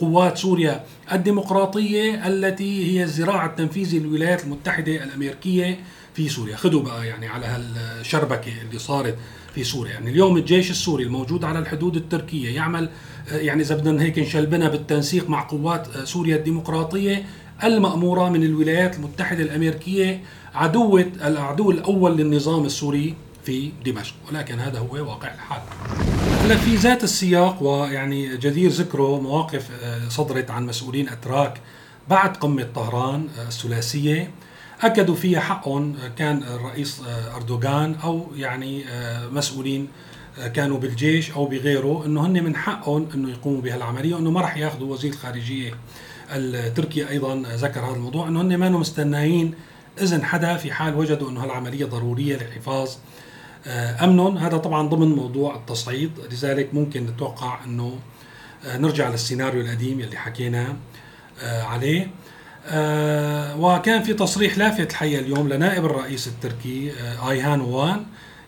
قوات 0.00 0.38
سوريا 0.38 0.84
الديمقراطية 1.12 2.26
التي 2.26 2.92
هي 2.92 3.04
الذراع 3.04 3.46
التنفيذي 3.46 3.98
للولايات 3.98 4.44
المتحدة 4.44 5.04
الأمريكية 5.04 5.78
في 6.14 6.28
سوريا. 6.28 6.56
خذوا 6.56 6.82
بقى 6.82 7.06
يعني 7.06 7.26
على 7.26 7.46
هالشربكة 7.46 8.52
اللي 8.68 8.78
صارت 8.78 9.16
في 9.54 9.64
سوريا. 9.64 9.92
يعني 9.92 10.10
اليوم 10.10 10.36
الجيش 10.36 10.70
السوري 10.70 11.04
الموجود 11.04 11.44
على 11.44 11.58
الحدود 11.58 11.96
التركية 11.96 12.54
يعمل 12.54 12.88
يعني 13.32 13.62
إذا 13.62 13.74
بدنا 13.74 14.02
هيك 14.02 14.18
نشلبنا 14.18 14.68
بالتنسيق 14.68 15.28
مع 15.30 15.48
قوات 15.48 15.86
سوريا 16.04 16.36
الديمقراطية 16.36 17.24
المأمورة 17.64 18.28
من 18.28 18.42
الولايات 18.42 18.96
المتحدة 18.96 19.42
الأمريكية 19.42 20.22
عدوة 20.54 21.10
العدو 21.24 21.70
الأول 21.70 22.16
للنظام 22.16 22.64
السوري. 22.64 23.14
في 23.46 23.72
دمشق 23.84 24.14
ولكن 24.28 24.60
هذا 24.60 24.78
هو 24.78 24.94
واقع 24.94 25.34
الحال. 25.34 25.62
هلا 26.44 26.56
في 26.56 26.76
ذات 26.76 27.04
السياق 27.04 27.62
ويعني 27.62 28.36
جدير 28.36 28.70
ذكره 28.70 29.20
مواقف 29.20 29.70
آه، 29.82 30.08
صدرت 30.08 30.50
عن 30.50 30.66
مسؤولين 30.66 31.08
أتراك 31.08 31.60
بعد 32.08 32.36
قمة 32.36 32.68
طهران 32.74 33.28
آه، 33.38 33.42
الثلاثية 33.48 34.30
أكدوا 34.82 35.14
فيها 35.14 35.40
حقهم 35.40 35.96
آه، 35.96 36.08
كان 36.08 36.42
الرئيس 36.42 37.02
أردوغان 37.34 37.94
أو 38.04 38.26
يعني 38.36 38.84
مسؤولين 39.32 39.88
كانوا 40.54 40.78
بالجيش 40.78 41.30
أو 41.30 41.46
بغيره 41.46 42.06
إنه 42.06 42.26
هن 42.26 42.44
من 42.44 42.56
حقهم 42.56 43.08
إنه 43.14 43.30
يقوموا 43.30 43.60
بهالعملية 43.60 44.14
وإنه 44.14 44.30
ما 44.30 44.40
راح 44.40 44.56
ياخذوا 44.56 44.92
وزير 44.92 45.12
الخارجية 45.12 45.74
التركي 46.30 47.08
أيضا 47.08 47.42
ذكر 47.54 47.80
هذا 47.80 47.94
الموضوع 47.94 48.28
إنه 48.28 48.40
هن 48.40 48.56
ما 48.56 48.68
مستناين 48.68 49.54
إذن 50.00 50.24
حدا 50.24 50.56
في 50.56 50.72
حال 50.72 50.94
وجدوا 50.94 51.30
إنه 51.30 51.44
هالعملية 51.44 51.84
ضرورية 51.84 52.36
لحفاظ 52.36 52.90
آه، 53.66 54.04
امنهم 54.04 54.38
هذا 54.38 54.56
طبعا 54.56 54.88
ضمن 54.88 55.08
موضوع 55.08 55.56
التصعيد. 55.56 56.10
لذلك 56.32 56.74
ممكن 56.74 57.06
نتوقع 57.06 57.64
أنه 57.64 57.98
آه، 58.66 58.78
نرجع 58.78 59.08
للسيناريو 59.08 59.60
القديم 59.60 60.00
يلي 60.00 60.16
حكينا 60.16 60.76
آه، 61.42 61.62
عليه. 61.62 62.10
وكان 63.58 64.02
في 64.02 64.14
تصريح 64.14 64.58
لافت 64.58 64.90
الحقيقة 64.90 65.20
اليوم 65.20 65.48
لنائب 65.48 65.84
الرئيس 65.84 66.28
التركي 66.28 66.92
آيهان 67.28 67.60
وان 67.60 68.04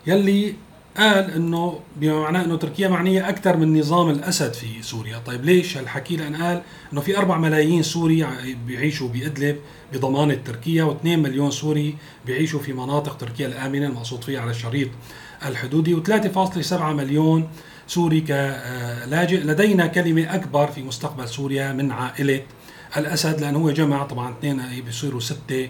يلي 0.07 0.53
قال 0.97 1.31
إنه 1.31 1.79
بما 1.95 2.19
معناه 2.19 2.45
إنه 2.45 2.57
تركيا 2.57 2.87
معنية 2.87 3.29
أكثر 3.29 3.57
من 3.57 3.79
نظام 3.79 4.09
الأسد 4.09 4.53
في 4.53 4.81
سوريا، 4.81 5.17
طيب 5.17 5.45
ليش 5.45 5.77
هالحكي؟ 5.77 6.17
لأن 6.17 6.35
قال 6.35 6.61
إنه 6.93 7.01
في 7.01 7.17
4 7.17 7.37
ملايين 7.37 7.83
سوري 7.83 8.27
بيعيشوا 8.65 9.09
بأدلب 9.09 9.57
بضمانة 9.93 10.37
تركيا 10.45 10.85
و2 10.85 11.05
مليون 11.05 11.51
سوري 11.51 11.95
بيعيشوا 12.25 12.59
في 12.59 12.73
مناطق 12.73 13.17
تركيا 13.17 13.47
الآمنة 13.47 13.87
المقصود 13.87 14.23
فيها 14.23 14.41
على 14.41 14.51
الشريط 14.51 14.89
الحدودي 15.45 15.95
و3.7 15.95 16.73
مليون 16.73 17.47
سوري 17.87 18.21
كلاجئ، 18.21 19.43
لدينا 19.43 19.87
كلمة 19.87 20.35
أكبر 20.35 20.67
في 20.67 20.83
مستقبل 20.83 21.27
سوريا 21.27 21.73
من 21.73 21.91
عائلة 21.91 22.41
الأسد 22.97 23.41
لأنه 23.41 23.59
هو 23.59 23.71
جمع 23.71 24.03
طبعا 24.03 24.33
اثنين 24.39 24.61
بيصيروا 24.85 25.19
ستة 25.19 25.69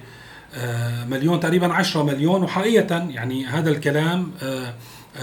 آه، 0.55 1.05
مليون 1.05 1.39
تقريبا 1.39 1.73
10 1.73 2.03
مليون 2.03 2.43
وحقيقه 2.43 3.09
يعني 3.09 3.45
هذا 3.45 3.69
الكلام 3.69 4.31
آه، 4.43 4.73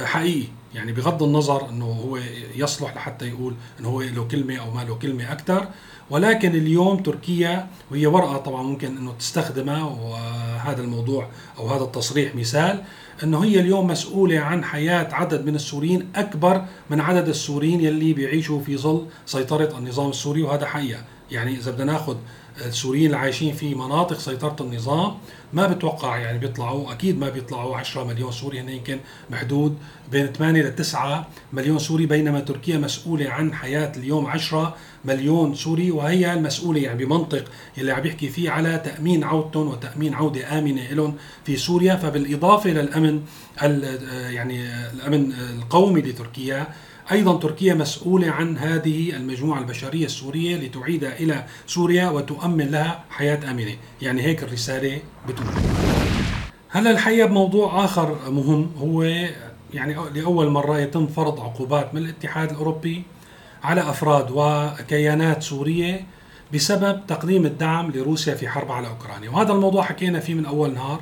حقيقي. 0.05 0.49
يعني 0.75 0.93
بغض 0.93 1.23
النظر 1.23 1.69
إنه 1.69 1.85
هو 1.85 2.19
يصلح 2.57 2.97
لحتى 2.97 3.29
يقول 3.29 3.55
إنه 3.81 3.89
هو 3.89 4.03
له 4.03 4.25
كلمة 4.25 4.57
أو 4.57 4.71
ما 4.71 4.85
له 4.85 4.95
كلمة 4.95 5.33
أكثر 5.33 5.69
ولكن 6.11 6.55
اليوم 6.55 6.97
تركيا 6.97 7.69
وهي 7.91 8.07
ورقة 8.07 8.37
طبعا 8.37 8.63
ممكن 8.63 8.97
إنه 8.97 9.13
تستخدمها 9.19 9.85
وهذا 9.85 10.83
الموضوع 10.83 11.29
أو 11.59 11.69
هذا 11.69 11.85
التصريح 11.85 12.35
مثال 12.35 12.83
إنه 13.23 13.45
هي 13.45 13.61
اليوم 13.61 13.87
مسؤولة 13.87 14.39
عن 14.39 14.65
حياة 14.65 15.15
عدد 15.15 15.47
من 15.47 15.55
السوريين 15.55 16.09
أكبر 16.17 16.65
من 16.91 17.01
عدد 17.01 17.29
السوريين 17.29 17.81
يلي 17.81 18.13
بيعيشوا 18.13 18.61
في 18.61 18.77
ظل 18.77 19.07
سيطرة 19.27 19.79
النظام 19.79 20.11
السوري 20.11 20.43
وهذا 20.43 20.67
حقيقة. 20.67 21.01
يعني 21.31 21.55
إذا 21.55 21.71
بدنا 21.71 21.93
ناخذ 21.93 22.17
السوريين 22.61 23.07
اللي 23.07 23.17
عايشين 23.17 23.55
في 23.55 23.75
مناطق 23.75 24.19
سيطرة 24.19 24.57
النظام 24.61 25.15
ما 25.53 25.67
بتوقع 25.67 26.19
يعني 26.19 26.39
بيطلعوا 26.39 26.93
أكيد 26.93 27.19
ما 27.19 27.29
بيطلعوا 27.29 27.77
10 27.77 28.05
مليون 28.05 28.33
سوري 28.33 28.61
هن 28.61 28.69
يمكن 28.69 28.99
محدود 29.31 29.79
بين 30.13 30.27
8 30.27 30.63
ل 30.63 30.75
9 30.75 31.29
مليون 31.53 31.79
سوري 31.79 32.07
بينما 32.07 32.41
تركيا 32.41 32.79
مسؤولة 32.79 33.31
عن 33.31 33.55
حياة 33.55 33.93
اليوم 33.97 34.27
10 34.27 34.77
مليون 35.05 35.55
سوري 35.55 35.91
وهي 35.91 36.33
المسؤولة 36.33 36.81
يعني 36.81 37.05
بمنطق 37.05 37.45
اللي 37.79 37.93
عم 37.93 38.07
يحكي 38.07 38.29
فيه 38.29 38.51
على 38.51 38.83
تأمين 38.85 39.25
عودتهم 39.25 39.69
وتأمين 39.69 40.15
عودة 40.15 40.59
آمنة 40.59 40.91
لهم 40.91 41.17
في 41.45 41.57
سوريا. 41.57 41.97
فبالإضافة 41.97 42.71
للأمن 42.71 43.23
يعني 44.31 44.87
الأمن 44.93 45.33
القومي 45.33 46.01
لتركيا 46.01 46.67
أيضا 47.13 47.39
تركيا 47.39 47.75
مسؤولة 47.75 48.31
عن 48.31 48.59
هذه 48.59 49.17
المجموعة 49.17 49.59
البشرية 49.59 50.05
السورية 50.07 50.57
لتعيدها 50.57 51.19
إلى 51.19 51.45
سوريا 51.67 52.09
وتؤمن 52.09 52.71
لها 52.71 53.05
حياة 53.11 53.51
آمنة، 53.51 53.77
يعني 54.03 54.23
هيك 54.23 54.43
الرسالة 54.43 55.01
بتقول. 55.29 55.47
هلا 56.69 56.91
الحقيقة 56.91 57.27
بموضوع 57.27 57.85
آخر 57.85 58.31
مهم. 58.31 58.71
هو 58.79 59.03
يعني 59.75 59.97
لأول 60.15 60.51
مرة 60.51 60.79
يتم 60.79 61.07
فرض 61.07 61.41
عقوبات 61.41 61.95
من 61.95 62.03
الاتحاد 62.03 62.51
الأوروبي 62.51 63.03
على 63.63 63.81
أفراد 63.81 64.27
وكيانات 64.31 65.43
سورية 65.43 66.07
بسبب 66.55 67.07
تقديم 67.07 67.47
الدعم 67.47 67.91
لروسيا 67.91 68.35
في 68.35 68.49
حرب 68.49 68.73
على 68.73 68.89
أوكرانيا، 68.89 69.31
وهذا 69.31 69.53
الموضوع 69.53 69.83
حكينا 69.83 70.21
فيه 70.21 70.35
من 70.35 70.47
أول 70.47 70.75
نهار، 70.75 71.01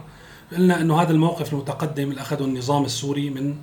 قلنا 0.52 0.80
إنه 0.80 1.02
هذا 1.02 1.12
الموقف 1.12 1.52
المتقدم 1.52 2.10
اللي 2.10 2.20
أخذه 2.20 2.44
النظام 2.44 2.84
السوري 2.84 3.30
من 3.30 3.56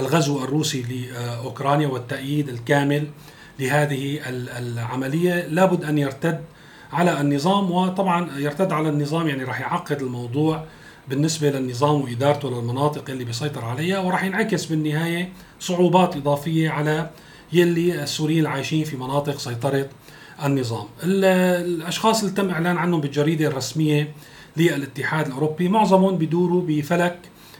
الغزو 0.00 0.44
الروسي 0.44 0.82
لأوكرانيا 0.82 1.88
والتأييد 1.88 2.48
الكامل 2.48 3.06
لهذه 3.60 4.20
العملية. 4.28 5.46
لابد 5.46 5.84
أن 5.84 5.98
يرتد 5.98 6.40
على 6.92 7.20
النظام 7.20 7.70
وطبعا 7.70 8.38
يرتد 8.38 8.72
على 8.72 8.88
النظام 8.88 9.28
يعني 9.28 9.44
راح 9.44 9.60
يعقد 9.60 10.02
الموضوع 10.02 10.64
بالنسبة 11.08 11.50
للنظام 11.50 12.00
وإدارته 12.00 12.50
للمناطق 12.50 13.10
اللي 13.10 13.24
بيسيطر 13.24 13.64
عليها 13.64 13.98
وراح 13.98 14.24
ينعكس 14.24 14.64
بالنهاية 14.64 15.32
صعوبات 15.60 16.16
إضافية 16.16 16.70
على 16.70 17.10
يلي 17.52 18.02
السوريين 18.02 18.40
العايشين 18.40 18.84
في 18.84 18.96
مناطق 18.96 19.38
سيطرة 19.38 19.88
النظام. 20.44 20.86
الأشخاص 21.02 22.22
اللي 22.22 22.34
تم 22.34 22.50
إعلان 22.50 22.76
عنهم 22.76 23.00
بالجريدة 23.00 23.46
الرسمية 23.46 24.12
للاتحاد 24.56 25.26
الأوروبي 25.26 25.68
معظمهم 25.68 26.16
بدوروا 26.16 26.62
بفلك 26.66 27.18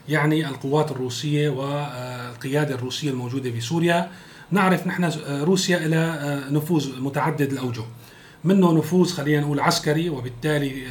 يعني 0.09 0.49
القوات 0.49 0.91
الروسية 0.91 1.49
والقيادة 1.49 2.75
الروسية 2.75 3.11
الموجودة 3.11 3.51
في 3.51 3.61
سوريا. 3.61 4.11
نعرف 4.51 4.87
نحن 4.87 5.11
روسيا 5.29 5.87
إلى 5.87 6.41
نفوذ 6.51 7.01
متعدد 7.01 7.53
الأوجه. 7.53 7.83
منه 8.45 8.73
نفوذ 8.73 9.13
خلينا 9.13 9.41
نقول 9.41 9.61
عسكري 9.61 10.09
وبالتالي 10.09 10.83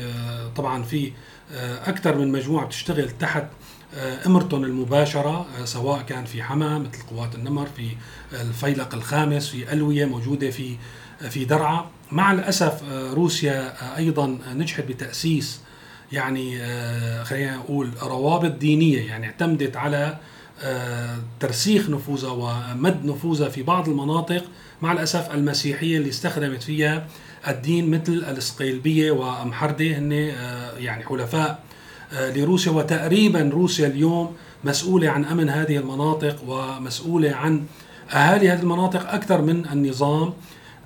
طبعا 0.55 0.83
في 0.83 1.11
أكثر 1.85 2.17
من 2.17 2.31
مجموعة 2.31 2.65
بتشتغل 2.65 3.09
تحت 3.09 3.43
امرتهم 4.25 4.63
المباشرة 4.63 5.45
سواء 5.65 6.01
كان 6.01 6.25
في 6.25 6.43
حما 6.43 6.79
مثل 6.79 7.01
قوات 7.09 7.35
النمر 7.35 7.67
في 7.77 7.89
الفيلق 8.33 8.95
الخامس 8.95 9.49
في 9.49 9.73
ألوية 9.73 10.05
موجودة 10.05 10.49
في 10.49 10.75
في 11.29 11.45
درعا. 11.45 11.85
مع 12.11 12.31
الأسف 12.31 12.83
روسيا 13.13 13.73
أيضا 13.97 14.37
نجحت 14.55 14.83
بتأسيس 14.83 15.59
يعني 16.13 16.61
آه، 16.61 17.23
خلينا 17.23 17.55
نقول 17.55 17.89
روابط 18.01 18.51
دينية 18.51 19.07
يعني 19.07 19.25
اعتمدت 19.25 19.77
على 19.77 20.17
آه، 20.63 21.17
ترسيخ 21.39 21.89
نفوذها 21.89 22.31
ومد 22.31 23.05
نفوذها 23.05 23.49
في 23.49 23.63
بعض 23.63 23.89
المناطق 23.89 24.43
مع 24.81 24.91
الأسف 24.91 25.33
المسيحية 25.33 25.97
اللي 25.97 26.09
استخدمت 26.09 26.63
فيها 26.63 27.07
الدين 27.47 27.91
مثل 27.91 28.13
الإسقيلبية 28.13 29.11
وأمحردة 29.11 29.97
هن 29.97 30.13
آه، 30.13 30.77
يعني 30.77 31.05
حلفاء 31.05 31.63
لروسيا. 32.13 32.71
وتقريبا 32.71 33.49
روسيا 33.53 33.87
اليوم 33.87 34.35
مسؤولة 34.63 35.09
عن 35.09 35.25
أمن 35.25 35.49
هذه 35.49 35.77
المناطق 35.77 36.35
ومسؤولة 36.47 37.31
عن 37.31 37.65
أهالي 38.11 38.49
هذه 38.49 38.61
المناطق 38.61 39.13
أكثر 39.13 39.41
من 39.41 39.65
النظام 39.65 40.33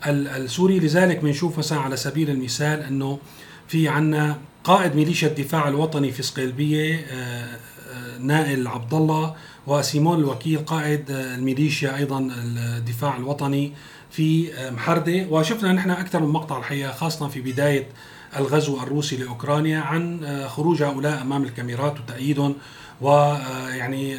السوري. 0.08 0.80
لذلك 0.80 1.20
بنشوف 1.20 1.58
مثلا 1.58 1.80
على 1.80 1.98
سبيل 1.98 2.30
المثال 2.30 2.80
إنه 2.80 3.20
في 3.68 3.88
عنا 3.88 4.38
قائد 4.66 4.96
ميليشيا 4.96 5.28
الدفاع 5.28 5.68
الوطني 5.68 6.12
في 6.12 6.24
صقلبيه 6.24 6.96
آه، 6.96 7.58
آه، 7.94 8.18
نائل 8.20 8.68
عبد 8.68 8.94
الله 8.94 9.36
وسيمون 9.68 10.20
الوكيل 10.20 10.60
قائد 10.60 11.12
الميليشيا 11.12 11.98
أيضا 11.98 12.30
الدفاع 12.32 13.18
الوطني 13.18 13.74
في 14.12 14.52
محردة. 14.72 15.28
وشفنا 15.30 15.74
نحن 15.74 15.90
أكثر 15.90 16.20
من 16.20 16.28
مقطع 16.28 16.58
الحقيقة 16.60 16.92
خاصة 16.92 17.28
في 17.28 17.42
بداية 17.42 17.88
الغزو 18.38 18.80
الروسي 18.84 19.18
لأوكرانيا 19.18 19.80
عن 19.80 20.26
خروج 20.48 20.84
هؤلاء 20.84 21.22
أمام 21.22 21.44
الكاميرات 21.44 22.00
وتأييدهم 22.00 22.56
ويعني 23.02 24.18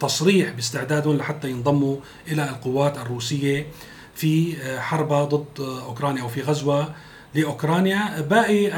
تصريح 0.00 0.50
باستعدادهم 0.50 1.16
لحتى 1.16 1.50
ينضموا 1.50 1.96
إلى 2.28 2.48
القوات 2.48 2.98
الروسية 2.98 3.66
في 4.14 4.56
حربها 4.80 5.24
ضد 5.24 5.60
أوكرانيا 5.60 6.22
أو 6.22 6.28
في 6.28 6.42
غزوة. 6.42 6.94
لأوكرانيا. 7.34 8.20
باقي 8.20 8.70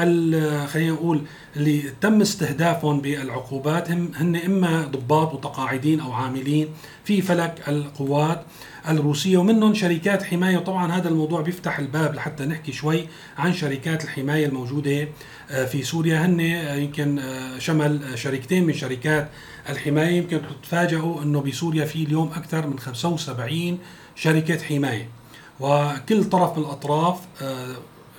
خلينا 0.67 0.91
نقول 0.91 1.21
اللي 1.55 1.83
تم 2.01 2.21
استهدافهم 2.21 3.01
بالعقوبات 3.01 3.91
هم 3.91 4.11
هن 4.15 4.35
إما 4.35 4.81
ضباط 4.81 5.33
متقاعدين 5.33 5.99
أو 5.99 6.11
عاملين. 6.11 6.67
في 7.03 7.21
فلك 7.21 7.63
القوات 7.67 8.43
الروسية 8.89 9.37
ومنهم 9.37 9.73
شركات 9.73 10.23
حماية. 10.23 10.57
وطبعا 10.57 10.91
هذا 10.91 11.09
الموضوع 11.09 11.41
بيفتح 11.41 11.79
الباب 11.79 12.15
لحتى 12.15 12.45
نحكي 12.45 12.71
شوي 12.71 13.07
عن 13.37 13.53
شركات 13.53 14.03
الحماية 14.03 14.45
الموجودة 14.45 15.07
آه، 15.51 15.65
في 15.65 15.83
سوريا. 15.83 16.25
هن 16.25 16.41
آه، 16.41 16.75
يمكن 16.75 17.19
آه، 17.19 17.59
شمل 17.59 18.01
شركتين 18.15 18.65
من 18.65 18.73
شركات 18.73 19.29
الحماية. 19.69 20.17
يمكن 20.17 20.41
تتفاجئوا 20.61 21.23
إنه 21.23 21.41
بسوريا 21.41 21.85
في 21.85 22.03
اليوم 22.03 22.31
أكثر 22.35 22.67
من 22.67 22.79
75 22.79 23.79
شركة 24.15 24.63
حماية. 24.63 25.09
وكل 25.59 26.23
طرف 26.23 26.57
من 26.57 26.63
الأطراف 26.63 27.19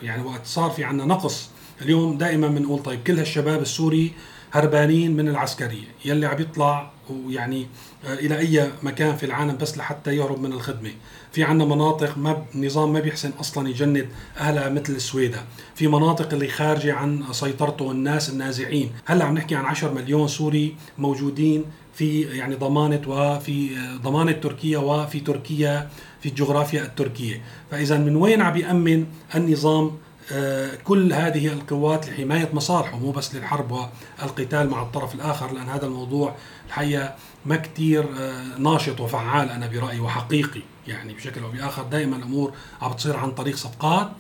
يعني 0.03 0.23
وقت 0.23 0.47
صار 0.47 0.71
في 0.71 0.85
عندنا 0.85 1.07
نقص. 1.07 1.51
اليوم 1.83 2.19
دائما 2.19 2.49
بنقول 2.49 2.83
طيب 2.83 3.03
كل 3.03 3.19
هالشباب 3.19 3.63
السوري 3.63 4.13
هربانين 4.53 5.17
من 5.17 5.29
العسكرية 5.29 5.85
يلي 6.05 6.27
عم 6.27 6.41
يطلع 6.41 6.91
ويعني 7.11 7.67
آه، 8.05 8.15
إلى 8.15 8.39
أي 8.39 8.71
مكان 8.83 9.17
في 9.17 9.27
العالم 9.27 9.57
بس 9.57 9.79
لحتى 9.79 10.17
يهرب 10.17 10.41
من 10.41 10.53
الخدمة. 10.53 10.91
في 11.33 11.45
عندنا 11.45 11.75
مناطق 11.75 12.19
ما 12.19 12.45
النظام 12.55 12.93
ما 12.93 13.01
بيحسن 13.01 13.31
أصلا 13.41 13.69
يجند 13.69 14.09
أهلها 14.39 14.69
مثل 14.69 14.93
السويدة. 14.93 15.39
في 15.75 15.87
مناطق 15.87 16.33
اللي 16.33 16.49
خارجة 16.49 16.95
عن 16.95 17.25
سيطرته 17.33 17.91
الناس 17.91 18.31
النازعين 18.31 18.91
هلأ 19.05 19.25
عم 19.25 19.35
نحكي 19.35 19.55
عن 19.55 19.65
10 19.65 19.93
مليون 19.93 20.29
سوري 20.29 20.77
موجودين 20.99 21.65
في 21.95 22.21
يعني 22.21 22.55
ضمانة 22.55 23.01
وفي 23.07 23.77
ضمانة 24.03 24.33
تركيا 24.33 24.79
وفي 24.79 25.21
تركيا 25.21 25.89
في 26.21 26.29
الجغرافيا 26.29 26.83
التركية. 26.83 27.43
فإذا 27.71 27.99
من 27.99 28.17
وين 28.17 28.43
عم 28.43 28.57
يأمن 28.57 29.07
النظام 29.35 29.91
آه، 30.33 30.75
كل 30.85 31.13
هذه 31.13 31.47
القوات 31.47 32.09
لحماية 32.09 32.49
مصالحه 32.53 32.99
مو 32.99 33.11
بس 33.11 33.35
للحرب 33.35 33.73
والقتال 33.73 34.71
مع 34.71 34.83
الطرف 34.83 35.15
الآخر 35.15 35.53
لأن 35.53 35.69
هذا 35.69 35.87
الموضوع 35.87 36.35
الحقيقة 36.67 37.15
ما 37.47 37.57
كتير 37.57 38.05
آه، 38.21 38.59
ناشط 38.59 39.01
وفعال 39.01 39.51
أنا 39.51 39.67
برأيي 39.67 40.01
وحقيقي. 40.01 40.61
يعني 40.87 41.15
بشكل 41.15 41.43
أو 41.43 41.51
بآخر 41.51 41.83
دائما 41.83 42.17
الأمور 42.17 42.53
عم 42.83 42.93
بتصير 42.93 43.17
عن 43.17 43.31
طريق 43.31 43.57
صفقات. 43.57 44.13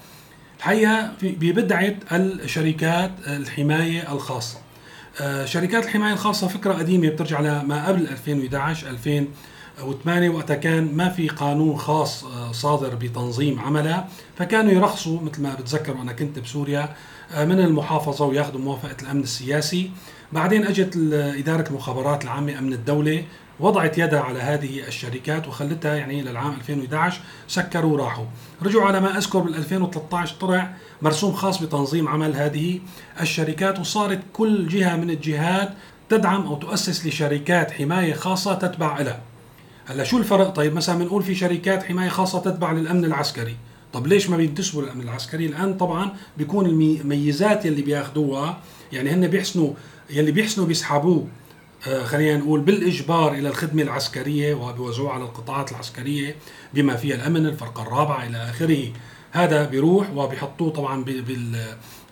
الحقيقة 0.58 1.12
ببدعة 1.22 1.94
الشركات 2.12 3.12
الحماية 3.26 4.12
الخاصة. 4.12 4.58
شركات 5.44 5.84
الحماية 5.84 6.12
الخاصة 6.12 6.48
فكرة 6.48 6.72
قديمة 6.72 7.08
بترجع 7.08 7.40
لما 7.40 7.86
قبل 7.86 8.00
2011 8.00 8.88
2000 8.88 9.26
و8 9.78 10.34
وقتها 10.34 10.56
كان 10.56 10.94
ما 10.94 11.08
في 11.08 11.28
قانون 11.28 11.76
خاص 11.76 12.24
آه، 12.24 12.52
صادر 12.52 12.94
بتنظيم 12.94 13.60
عملها 13.60 14.08
فكانوا 14.38 14.72
يرخصوا 14.72 15.20
مثل 15.20 15.42
ما 15.42 15.54
بتذكر 15.54 15.96
وأنا 15.96 16.12
كنت 16.12 16.38
بسوريا 16.38 16.94
آه، 17.34 17.44
من 17.44 17.60
المحافظة 17.60 18.24
وياخذوا 18.24 18.60
موافقة 18.60 18.96
الأمن 19.02 19.22
السياسي. 19.22 19.90
بعدين 20.32 20.66
أجت 20.66 20.96
إدارة 21.38 21.68
المخابرات 21.68 22.24
العامة 22.24 22.58
أمن 22.58 22.72
الدولة 22.72 23.24
وضعت 23.60 23.98
يدها 23.98 24.20
على 24.20 24.38
هذه 24.38 24.86
الشركات 24.88 25.48
وخلتها 25.48 25.94
يعني 25.94 26.22
للعام 26.22 26.52
2011 26.52 27.20
سكروا 27.48 27.92
وراحوا. 27.92 28.24
رجعوا 28.62 28.84
على 28.84 29.00
ما 29.00 29.18
أذكر 29.18 29.38
بال 29.38 29.54
2013 29.54 30.36
طلع 30.40 30.74
مرسوم 31.02 31.32
خاص 31.32 31.62
بتنظيم 31.62 32.08
عمل 32.08 32.36
هذه 32.36 32.80
الشركات 33.20 33.78
وصارت 33.78 34.20
كل 34.32 34.68
جهة 34.68 34.96
من 34.96 35.10
الجهات 35.10 35.74
تدعم 36.08 36.46
أو 36.46 36.54
تؤسس 36.54 37.06
لشركات 37.06 37.70
حماية 37.70 38.14
خاصة 38.14 38.54
تتبع 38.54 39.00
لها 39.00 39.20
هلأ 39.86 40.04
شو 40.04 40.18
الفرق؟ 40.18 40.48
طيب 40.48 40.74
مثلا 40.74 40.98
بنقول 40.98 41.22
في 41.22 41.34
شركات 41.34 41.82
حماية 41.82 42.08
خاصة 42.08 42.40
تتبع 42.40 42.72
للأمن 42.72 43.04
العسكري. 43.04 43.56
طب 43.92 44.06
ليش 44.06 44.30
ما 44.30 44.36
بينتسبوا 44.36 44.82
للأمن 44.82 45.00
العسكري؟ 45.02 45.46
الآن 45.46 45.76
طبعا 45.76 46.10
بيكون 46.38 46.66
الميزات 46.66 47.64
يلي 47.64 47.82
بياخذوها 47.82 48.58
يعني 48.92 49.10
هن 49.10 49.26
بيحسنوا 49.26 49.70
يلي 50.10 50.32
بيحسنوا 50.32 50.66
بيسحبوه. 50.66 51.28
آه 51.88 52.04
خلينا 52.04 52.36
نقول 52.38 52.60
بالإجبار 52.60 53.32
إلى 53.32 53.48
الخدمة 53.48 53.82
العسكرية 53.82 54.54
وبيوزعوه 54.54 55.10
على 55.12 55.24
القطاعات 55.24 55.72
العسكرية 55.72 56.36
بما 56.74 56.96
فيها 56.96 57.16
الأمن 57.16 57.46
الفرقه 57.46 57.82
الرابعه 57.82 58.26
إلى 58.26 58.50
آخره. 58.50 58.92
هذا 59.30 59.64
بيروح 59.64 60.10
وبيحطوه 60.10 60.70
طبعا 60.70 61.04
بال 61.04 61.64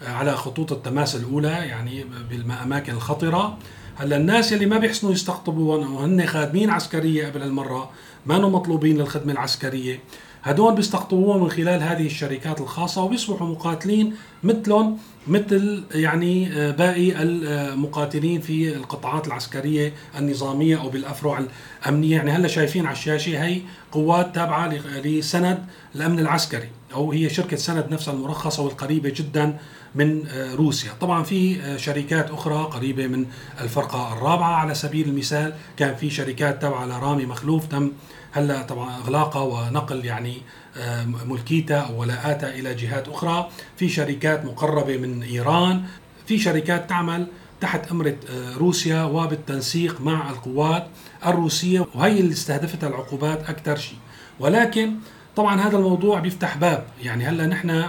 على 0.06 0.36
خطوط 0.36 0.72
التماس 0.72 1.16
الأولى 1.16 1.48
يعني 1.48 2.04
بالأماكن 2.30 2.92
الخطرة. 2.92 3.58
هلأ 3.96 4.16
الناس 4.16 4.52
اللي 4.52 4.66
ما 4.66 4.78
بيحسنوا 4.78 5.12
يستقطبوا 5.12 5.76
وهن 5.76 6.26
خادمين 6.26 6.70
عسكرية 6.70 7.26
قبل 7.26 7.42
المرة 7.42 7.90
ما 8.26 8.38
مطلوبين 8.38 8.98
للخدمة 8.98 9.32
العسكرية. 9.32 10.00
هدول 10.42 10.74
بيستقطبوهم 10.74 11.42
من 11.42 11.50
خلال 11.50 11.82
هذه 11.82 12.06
الشركات 12.06 12.60
الخاصة 12.60 13.02
وبيصبحوا 13.02 13.46
مقاتلين 13.46 14.14
مثلهم 14.42 14.98
مثل 15.28 15.84
يعني 15.94 16.52
آه، 16.52 16.70
باقي 16.70 17.22
المقاتلين 17.22 18.40
في 18.40 18.76
القطاعات 18.76 19.26
العسكرية 19.26 19.92
النظامية 20.18 20.80
أو 20.80 20.88
بالأفرع 20.88 21.44
الأمنية. 21.82 22.16
يعني 22.16 22.30
هلأ 22.30 22.48
شايفين 22.48 22.86
على 22.86 22.92
الشاشة 22.92 23.44
هي 23.44 23.60
قوات 23.92 24.34
تابعة 24.34 24.74
لسند 25.04 25.64
الأمن 25.94 26.18
العسكري 26.18 26.68
أو 26.94 27.12
هي 27.12 27.28
شركة 27.28 27.56
سند 27.56 27.86
نفسها 27.90 28.14
المرخصة 28.14 28.62
والقريبة 28.62 29.12
جدا 29.16 29.58
من 29.94 30.26
آه، 30.26 30.54
روسيا. 30.54 30.90
طبعا 31.00 31.22
في 31.22 31.60
آه، 31.62 31.76
شركات 31.76 32.30
أخرى 32.30 32.62
قريبة 32.62 33.06
من 33.06 33.26
الفرقة 33.60 34.12
الرابعة. 34.12 34.54
على 34.54 34.74
سبيل 34.74 35.08
المثال 35.08 35.52
كان 35.76 35.94
في 35.94 36.10
شركات 36.10 36.62
تابعة 36.62 36.86
لرامي 36.86 37.26
مخلوف 37.26 37.66
تم 37.66 37.92
هلا 38.32 38.62
طبعا 38.62 38.96
أغلاقها 38.96 39.42
ونقل 39.42 40.04
يعني 40.04 40.42
آه، 40.76 41.04
ملكيتها 41.04 41.78
أو 41.80 42.00
ولاءاتها 42.00 42.48
إلى 42.48 42.74
جهات 42.74 43.08
أخرى. 43.08 43.48
في 43.76 43.88
شركات 43.88 44.44
مقربة 44.44 44.96
من 44.96 45.22
إيران. 45.22 45.82
في 46.26 46.38
شركات 46.38 46.88
تعمل 46.88 47.26
تحت 47.60 47.90
أمرة 47.90 48.16
روسيا 48.56 49.02
وبالتنسيق 49.02 50.00
مع 50.00 50.30
القوات 50.30 50.86
الروسية 51.26 51.86
وهي 51.94 52.20
اللي 52.20 52.32
استهدفتها 52.32 52.88
العقوبات 52.88 53.50
أكثر 53.50 53.76
شيء. 53.76 53.98
ولكن 54.40 54.94
طبعا 55.36 55.60
هذا 55.60 55.76
الموضوع 55.76 56.20
بيفتح 56.20 56.56
باب. 56.56 56.84
يعني 57.02 57.24
هلا 57.24 57.46
نحن 57.46 57.84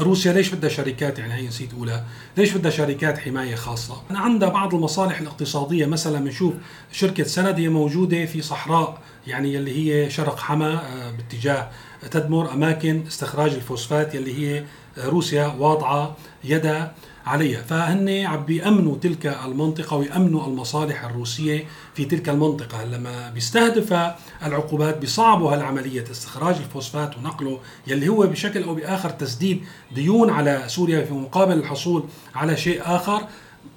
روسيا 0.00 0.32
ليش 0.32 0.54
بدها 0.54 0.70
شركات؟ 0.70 1.18
يعني 1.18 1.34
هي 1.34 1.46
نسيت 1.46 1.72
أقولها. 1.72 2.04
ليش 2.36 2.52
بدها 2.52 2.70
شركات 2.70 3.18
حماية 3.18 3.54
خاصة؟ 3.54 4.02
عندها 4.10 4.48
بعض 4.48 4.74
المصالح 4.74 5.20
الاقتصادية 5.20 5.86
مثلا 5.86 6.20
بنشوف 6.20 6.54
شركة 6.92 7.24
سند 7.24 7.58
هي 7.58 7.68
موجودة 7.68 8.26
في 8.26 8.42
صحراء 8.42 8.98
يعني 9.26 9.56
اللي 9.56 10.04
هي 10.04 10.10
شرق 10.10 10.38
حما 10.38 10.72
آه، 10.72 11.10
باتجاه 11.10 11.70
تدمر 12.10 12.52
أماكن 12.52 13.02
استخراج 13.06 13.54
الفوسفات 13.54 14.14
يلي 14.14 14.38
هي 14.38 14.64
روسيا 14.98 15.46
واضعة 15.58 16.16
يدها 16.44 16.94
عليها. 17.26 17.62
فهن 17.62 18.08
عم 18.08 18.44
بيأمنوا 18.44 18.96
تلك 18.96 19.26
المنطقة 19.44 19.96
ويأمنوا 19.96 20.46
المصالح 20.46 21.04
الروسية 21.04 21.64
في 21.94 22.04
تلك 22.04 22.28
المنطقة. 22.28 22.84
لما 22.84 23.30
بيستهدف 23.30 24.12
العقوبات 24.46 24.98
بيصعبوا 24.98 25.54
هالعملية 25.54 26.04
استخراج 26.10 26.56
الفوسفات 26.56 27.18
ونقله 27.18 27.58
يلي 27.86 28.08
هو 28.08 28.26
بشكل 28.26 28.62
أو 28.62 28.74
بآخر 28.74 29.10
تسديد 29.10 29.64
ديون 29.94 30.30
على 30.30 30.64
سوريا 30.66 31.04
في 31.04 31.14
مقابل 31.14 31.52
الحصول 31.58 32.04
على 32.34 32.56
شيء 32.56 32.80
آخر. 32.84 33.26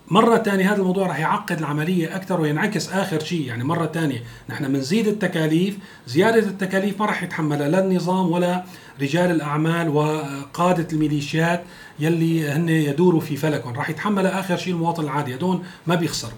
مرة 0.08 0.38
ثانية 0.38 0.74
هذا 0.74 0.82
الموضوع 0.82 1.08
راح 1.08 1.20
يعقد 1.20 1.58
العملية 1.60 2.16
أكثر 2.16 2.42
وينعكس 2.42 2.90
آخر 2.90 3.20
شيء. 3.20 3.48
يعني 3.48 3.64
مرة 3.64 3.86
ثانية 3.86 4.24
نحن 4.50 4.68
بنزيد 4.74 5.08
التكاليف 5.08 5.78
زيادة 6.08 6.40
التكاليف 6.40 7.00
ما 7.00 7.06
راح 7.06 7.24
يتحملها 7.24 7.70
لا 7.70 7.80
النظام 7.80 8.32
ولا 8.32 8.64
رجال 9.02 9.32
الأعمال 9.32 9.90
وقادة 9.90 10.88
الميليشيات 10.94 11.64
يلي 12.00 12.50
هن 12.50 12.70
يدوروا 12.70 13.22
في 13.22 13.36
فلكهم. 13.36 13.74
راح 13.74 13.90
يتحملها 13.90 14.40
آخر 14.40 14.58
شيء 14.58 14.74
المواطن 14.74 15.04
العادي 15.04 15.36
هدول 15.36 15.60
ما 15.88 15.96
بيخسروا. 15.96 16.38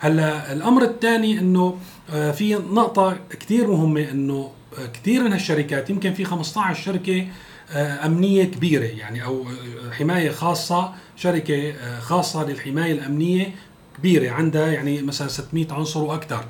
هلا 0.00 0.52
الأمر 0.52 0.82
الثاني 0.82 1.38
أنه 1.38 1.78
آه، 2.10 2.30
في 2.30 2.54
نقطة 2.54 3.18
كثير 3.30 3.66
مهمة 3.66 4.10
أنه 4.10 4.50
آه، 4.78 4.86
كثير 4.86 5.24
من 5.24 5.32
هالشركات 5.32 5.90
يمكن 5.90 6.14
في 6.14 6.24
15 6.24 6.82
شركة 6.82 7.26
آه، 7.70 8.06
أمنية 8.06 8.44
كبيرة 8.44 8.84
يعني 8.84 9.24
أو 9.24 9.44
حماية 9.92 10.30
خاصة 10.30 10.92
شركة 11.16 11.74
خاصة 12.00 12.44
للحماية 12.44 12.92
الأمنية 12.92 13.54
كبيرة 13.98 14.30
عندها 14.30 14.66
يعني 14.66 15.02
مثلا 15.02 15.28
600 15.28 15.72
عنصر 15.72 16.02
وأكثر. 16.02 16.44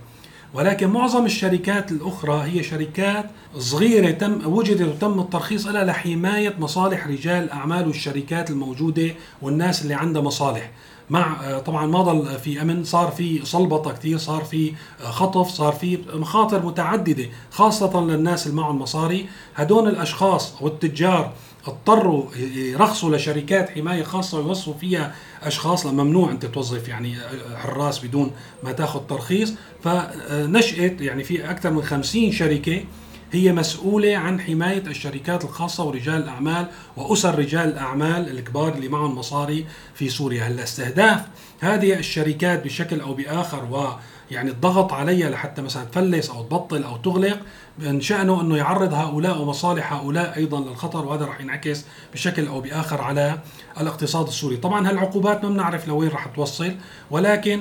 ولكن 0.54 0.88
معظم 0.88 1.24
الشركات 1.24 1.92
الأخرى 1.92 2.42
هي 2.42 2.62
شركات 2.62 3.30
صغيرة 3.58 4.10
تم 4.10 4.40
وجدت 4.46 4.82
وتم 4.82 5.20
الترخيص 5.20 5.66
لها 5.66 5.84
لحماية 5.84 6.54
مصالح 6.58 7.06
رجال 7.06 7.44
الأعمال 7.44 7.86
والشركات 7.86 8.50
الموجودة 8.50 9.14
والناس 9.42 9.82
اللي 9.82 9.94
عندها 9.94 10.22
مصالح. 10.22 10.70
مع 11.10 11.58
طبعا 11.58 11.86
ما 11.86 12.02
ضل 12.02 12.38
في 12.38 12.62
أمن 12.62 12.84
صار 12.84 13.10
في 13.10 13.44
صلبطة 13.44 13.92
كثير 13.92 14.18
صار 14.18 14.44
في 14.44 14.72
خطف 15.02 15.48
صار 15.48 15.72
في 15.72 15.98
مخاطر 16.14 16.66
متعددة 16.66 17.24
خاصة 17.50 18.00
للناس 18.00 18.46
اللي 18.46 18.56
معهم 18.56 18.78
مصاري. 18.78 19.26
هدول 19.54 19.88
الأشخاص 19.88 20.56
أو 20.60 20.66
التجار 20.66 21.32
اضطروا 21.66 22.34
يرخصوا 22.54 23.16
لشركات 23.16 23.70
حماية 23.70 24.02
خاصة 24.02 24.38
ويوظفوا 24.38 24.74
فيها 24.74 25.14
أشخاص 25.42 25.86
ممنوع 25.86 26.30
انت 26.30 26.46
توظف 26.46 26.88
يعني 26.88 27.16
حراس 27.56 28.04
بدون 28.04 28.30
ما 28.64 28.72
تاخذ 28.72 29.00
ترخيص. 29.00 29.52
فنشأت 29.84 31.00
يعني 31.00 31.24
في 31.24 31.50
أكثر 31.50 31.70
من 31.70 31.82
50 31.82 32.32
شركة 32.32 32.84
هي 33.32 33.52
مسؤولة 33.52 34.16
عن 34.16 34.40
حماية 34.40 34.86
الشركات 34.86 35.44
الخاصة 35.44 35.84
ورجال 35.84 36.22
الأعمال 36.22 36.66
وأسر 36.96 37.38
رجال 37.38 37.68
الأعمال 37.68 38.38
الكبار 38.38 38.74
اللي 38.74 38.88
معهم 38.88 39.18
مصاري 39.18 39.66
في 39.94 40.08
سوريا. 40.08 40.42
هلا 40.42 40.62
استهداف 40.62 41.20
هذه 41.60 41.98
الشركات 41.98 42.64
بشكل 42.64 43.00
أو 43.00 43.14
بآخر 43.14 43.64
و 43.64 43.88
يعني 44.32 44.50
الضغط 44.50 44.92
عليها 44.92 45.30
لحتى 45.30 45.62
مثلا 45.62 45.84
تفلس 45.84 46.30
أو 46.30 46.42
تبطل 46.42 46.82
أو 46.82 46.96
تغلق 46.96 47.40
من 47.78 48.00
شأنه 48.00 48.40
أنه 48.40 48.56
يعرض 48.56 48.94
هؤلاء 48.94 49.42
ومصالح 49.42 49.92
هؤلاء 49.92 50.36
أيضا 50.36 50.60
للخطر 50.60 51.06
وهذا 51.06 51.24
راح 51.24 51.40
ينعكس 51.40 51.84
بشكل 52.12 52.46
أو 52.46 52.60
بآخر 52.60 53.02
على 53.02 53.38
الاقتصاد 53.80 54.26
السوري، 54.26 54.56
طبعا 54.56 54.88
هالعقوبات 54.88 55.44
ما 55.44 55.50
بنعرف 55.50 55.88
لوين 55.88 56.08
راح 56.10 56.26
توصل 56.26 56.74
ولكن 57.10 57.60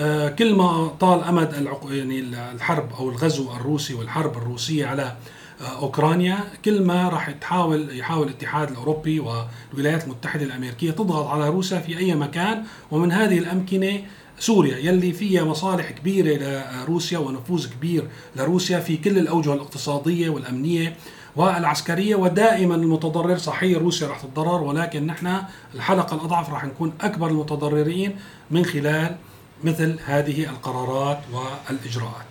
آه، 0.00 0.28
كل 0.28 0.54
ما 0.54 0.88
طال 1.00 1.24
أمد 1.24 1.66
يعني 1.90 2.20
الحرب 2.54 2.92
أو 2.98 3.10
الغزو 3.10 3.52
الروسي 3.52 3.94
والحرب 3.94 4.36
الروسية 4.36 4.86
على 4.86 5.16
آه، 5.60 5.78
أوكرانيا 5.78 6.38
كل 6.64 6.82
ما 6.82 7.08
راح 7.08 7.30
تحاول 7.30 7.98
يحاول 7.98 8.26
الاتحاد 8.26 8.70
الأوروبي 8.70 9.20
والولايات 9.20 10.04
المتحدة 10.04 10.44
الأمريكية 10.44 10.90
تضغط 10.90 11.26
على 11.26 11.48
روسيا 11.48 11.78
في 11.78 11.98
أي 11.98 12.14
مكان 12.14 12.64
ومن 12.90 13.12
هذه 13.12 13.38
الأمكنة 13.38 14.02
سوريا 14.38 14.78
يلي 14.78 15.12
فيها 15.12 15.44
مصالح 15.44 15.90
كبيرة 15.90 16.36
لروسيا 16.82 17.18
ونفوذ 17.18 17.70
كبير 17.70 18.08
لروسيا 18.36 18.80
في 18.80 18.96
كل 18.96 19.18
الأوجه 19.18 19.52
الاقتصادية 19.54 20.30
والأمنية 20.30 20.96
والعسكرية 21.36 22.16
ودائما 22.16 22.74
المتضرر 22.74 23.38
صحيح 23.38 23.78
روسيا 23.78 24.08
راح 24.08 24.20
تتضرر 24.20 24.62
ولكن 24.62 25.06
نحن 25.06 25.38
الحلقة 25.74 26.14
الأضعف 26.14 26.50
راح 26.50 26.64
نكون 26.64 26.92
أكبر 27.00 27.28
المتضررين 27.28 28.16
من 28.50 28.64
خلال 28.64 29.16
مثل 29.64 29.98
هذه 30.04 30.44
القرارات 30.44 31.20
والإجراءات. 31.32 32.26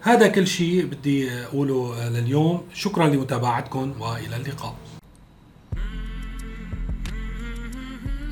هذا 0.00 0.28
كل 0.28 0.46
شيء 0.46 0.86
بدي 0.86 1.44
أقوله 1.44 2.08
لليوم، 2.08 2.62
شكرا 2.74 3.08
لمتابعتكم 3.08 3.92
وإلى 4.00 4.36
اللقاء. 4.36 4.74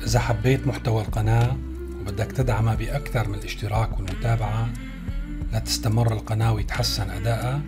إذا 0.03 0.19
حبيت 0.19 0.67
محتوى 0.67 1.01
القناة 1.01 1.57
وبدك 2.07 2.31
تدعمها 2.31 2.75
بأكثر 2.75 3.27
من 3.27 3.35
الاشتراك 3.35 3.99
والمتابعة 3.99 4.69
لتستمر 5.53 6.13
القناة 6.13 6.53
ويتحسن 6.53 7.09
أدائها. 7.09 7.61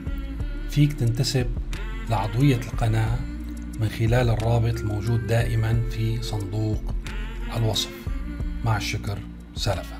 فيك 0.70 0.94
تنتسب 0.94 1.48
لعضوية 2.10 2.56
القناة 2.56 3.20
من 3.80 3.90
خلال 3.90 4.30
الرابط 4.30 4.80
الموجود 4.80 5.28
دائما 5.28 5.82
في 5.92 6.22
صندوق 6.22 6.96
الوصف. 7.58 7.92
مع 8.66 8.78
الشكر 8.78 9.20
سلفا. 9.56 9.99